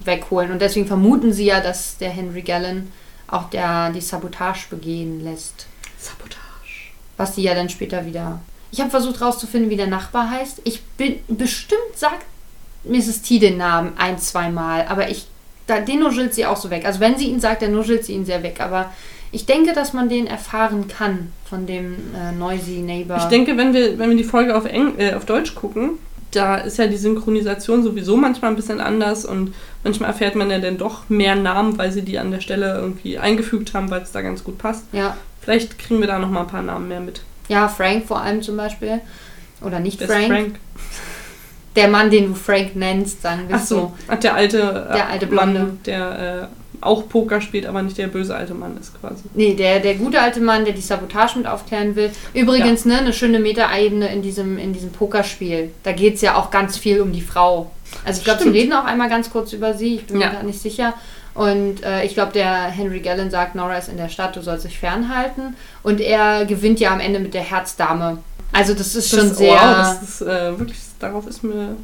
[0.00, 0.50] wegholen.
[0.50, 2.90] Und deswegen vermuten sie ja, dass der Henry Gallen
[3.28, 5.66] auch der, die Sabotage begehen lässt.
[6.00, 6.92] Sabotage.
[7.16, 8.40] Was sie ja dann später wieder.
[8.72, 10.62] Ich habe versucht rauszufinden, wie der Nachbar heißt.
[10.64, 12.24] Ich bin bestimmt sagt
[12.84, 13.22] Mrs.
[13.22, 15.26] T den Namen ein, zwei Mal, aber ich
[15.66, 16.84] da, den nuschelt sie auch so weg.
[16.84, 18.56] Also wenn sie ihn sagt, dann nuschelt sie ihn sehr weg.
[18.60, 18.92] Aber
[19.30, 23.18] ich denke, dass man den erfahren kann von dem äh, Noisy Neighbor.
[23.18, 25.98] Ich denke, wenn wir, wenn wir die Folge auf, Eng äh, auf Deutsch gucken,
[26.32, 30.58] da ist ja die Synchronisation sowieso manchmal ein bisschen anders und manchmal erfährt man ja
[30.58, 34.12] dann doch mehr Namen, weil sie die an der Stelle irgendwie eingefügt haben, weil es
[34.12, 34.84] da ganz gut passt.
[34.92, 35.16] ja.
[35.40, 37.22] Vielleicht kriegen wir da noch mal ein paar Namen mehr mit.
[37.48, 39.00] ja, Frank vor allem zum Beispiel.
[39.62, 40.26] Oder nicht Frank.
[40.26, 40.54] Frank?
[41.76, 44.58] Der Mann, den du Frank nennst, sagen wir Ach so, Ach, der alte,
[44.90, 45.60] äh, Der alte Blonde.
[45.60, 49.22] Mann, der äh, auch Poker spielt, aber nicht der böse alte Mann ist quasi.
[49.34, 52.10] Nee, der, der gute alte Mann, der die Sabotage mit aufklären will.
[52.34, 55.70] Übrigens, ne, eine schöne Metaebene in diesem, in diesem Pokerspiel.
[55.84, 57.70] Da geht es ja auch ganz viel um die Frau.
[58.04, 60.32] Also ich glaube, sie reden auch einmal ganz kurz über sie, ich bin mir Ja.
[60.32, 60.94] gar nicht sicher.
[61.40, 64.66] Und äh, ich glaube, der Henry Gallen sagt, Nora ist in der Stadt, du sollst
[64.66, 65.56] dich fernhalten.
[65.82, 68.18] Und er gewinnt ja am Ende mit der Herzdame.
[68.52, 69.54] Also das ist schon das, sehr...
[69.54, 71.76] Wow, das ist äh, wirklich, darauf ist mir,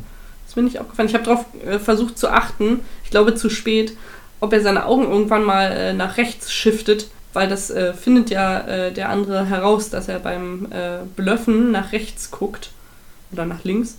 [0.46, 1.08] ist mir nicht aufgefallen.
[1.08, 3.96] Ich habe darauf äh, versucht zu achten, ich glaube zu spät,
[4.40, 8.58] ob er seine Augen irgendwann mal äh, nach rechts shiftet, weil das äh, findet ja
[8.58, 10.68] äh, der andere heraus, dass er beim
[11.16, 12.72] Blöffen nach rechts guckt
[13.32, 13.96] oder nach links.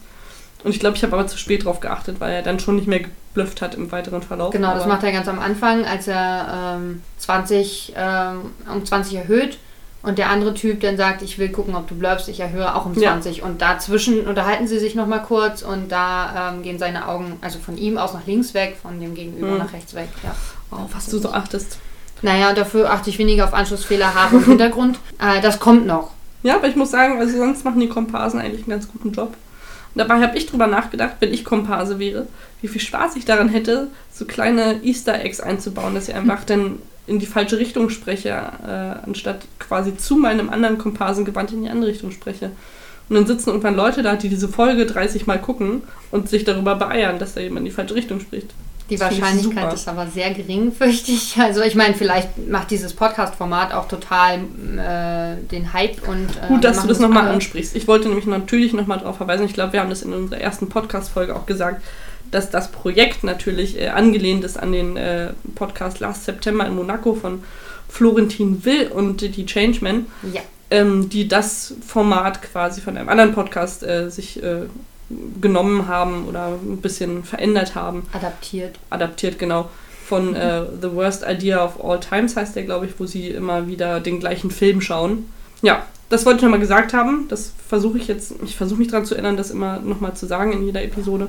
[0.63, 2.87] Und ich glaube, ich habe aber zu spät drauf geachtet, weil er dann schon nicht
[2.87, 4.51] mehr geblufft hat im weiteren Verlauf.
[4.51, 9.59] Genau, das macht er ganz am Anfang, als er ähm, 20 ähm, um 20 erhöht
[10.01, 12.85] und der andere Typ dann sagt, ich will gucken, ob du bleibst, ich erhöhe auch
[12.85, 13.11] um Ja.
[13.11, 13.43] 20.
[13.43, 17.77] Und dazwischen unterhalten sie sich nochmal kurz und da ähm, gehen seine Augen, also von
[17.77, 19.57] ihm aus nach links weg, von dem Gegenüber Mhm.
[19.59, 20.09] nach rechts weg.
[20.23, 20.35] Ja.
[20.71, 21.77] Oh, was du so achtest.
[22.23, 24.97] Naja, dafür achte ich weniger auf Anschlussfehler, Haare im Hintergrund.
[25.19, 26.11] Äh, das kommt noch.
[26.43, 29.33] Ja, aber ich muss sagen, also sonst machen die Komparsen eigentlich einen ganz guten Job.
[29.97, 32.27] Dabei habe ich drüber nachgedacht, wenn ich Komparse wäre,
[32.61, 36.79] wie viel Spaß ich daran hätte, so kleine Easter Eggs einzubauen, dass ich einfach dann
[37.07, 41.69] in die falsche Richtung spreche, äh, anstatt quasi zu meinem anderen Komparsen gewandt in die
[41.69, 42.51] andere Richtung spreche.
[43.09, 46.75] Und dann sitzen irgendwann Leute da, die diese Folge 30 Mal gucken und sich darüber
[46.75, 48.53] beeiern, dass da jemand in die falsche Richtung spricht.
[48.89, 51.37] Die Das Wahrscheinlichkeit ist aber sehr gering, fürchte ich.
[51.37, 56.63] Also ich meine, vielleicht macht dieses Podcast-Format auch total äh, den Hype und äh, Gut,
[56.63, 57.75] dass du das nochmal ansprichst.
[57.75, 60.69] Ich wollte nämlich natürlich nochmal darauf verweisen, ich glaube, wir haben das in unserer ersten
[60.69, 61.83] Podcast-Folge auch gesagt,
[62.31, 67.13] dass das Projekt natürlich äh, angelehnt ist an den äh, Podcast Last September in Monaco
[67.13, 67.43] von
[67.89, 73.83] Florentin Will und die Changeman, Ja, ähm, die das Format quasi von einem anderen Podcast
[73.83, 74.63] äh, sich äh,
[75.41, 78.77] genommen haben oder ein bisschen verändert haben adaptiert.
[78.89, 79.69] adaptiert, genau.
[80.05, 83.67] Von äh, The Worst Idea of All Times heißt der, glaube ich, wo sie immer
[83.67, 85.29] wieder den gleichen Film schauen.
[85.61, 87.25] Ja, das wollte ich nochmal gesagt haben.
[87.29, 90.53] Das versuche ich jetzt, ich versuche mich daran zu erinnern, das immer nochmal zu sagen
[90.53, 91.27] in jeder Episode.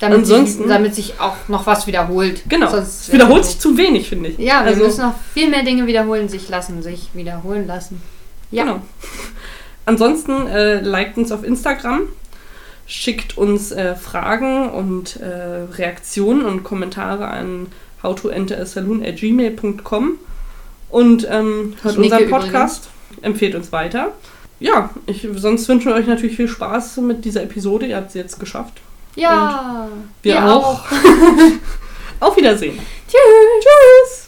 [0.00, 2.42] Damit, Ansonsten- sich, damit sich auch noch was wiederholt.
[2.48, 2.70] Genau.
[2.70, 4.38] Sonst Es wiederholt sich zu wenig, finde ich.
[4.38, 8.02] Ja, wir also, müssen noch viel mehr Dinge wiederholen, sich lassen, sich wiederholen lassen.
[8.50, 8.64] Ja.
[8.64, 8.80] Genau.
[9.86, 12.02] Ansonsten äh, liked uns auf Instagram,
[12.86, 17.68] schickt uns äh, Fragen und äh, Reaktionen und Kommentare an
[18.02, 20.18] howtoenterasaloon@gmail.com
[20.90, 22.88] und ähm, hört unseren Podcast,
[23.22, 24.12] empfehlt uns weiter.
[24.60, 27.86] Ja, ich, sonst wünschen wir euch natürlich viel Spaß mit dieser Episode.
[27.86, 28.82] Ihr habt sie jetzt geschafft.
[29.16, 29.88] Ja,
[30.22, 30.84] Wir auch.
[32.20, 32.78] Auf Wiedersehen.
[33.08, 33.18] Tschüss.
[33.60, 34.23] Tschüss.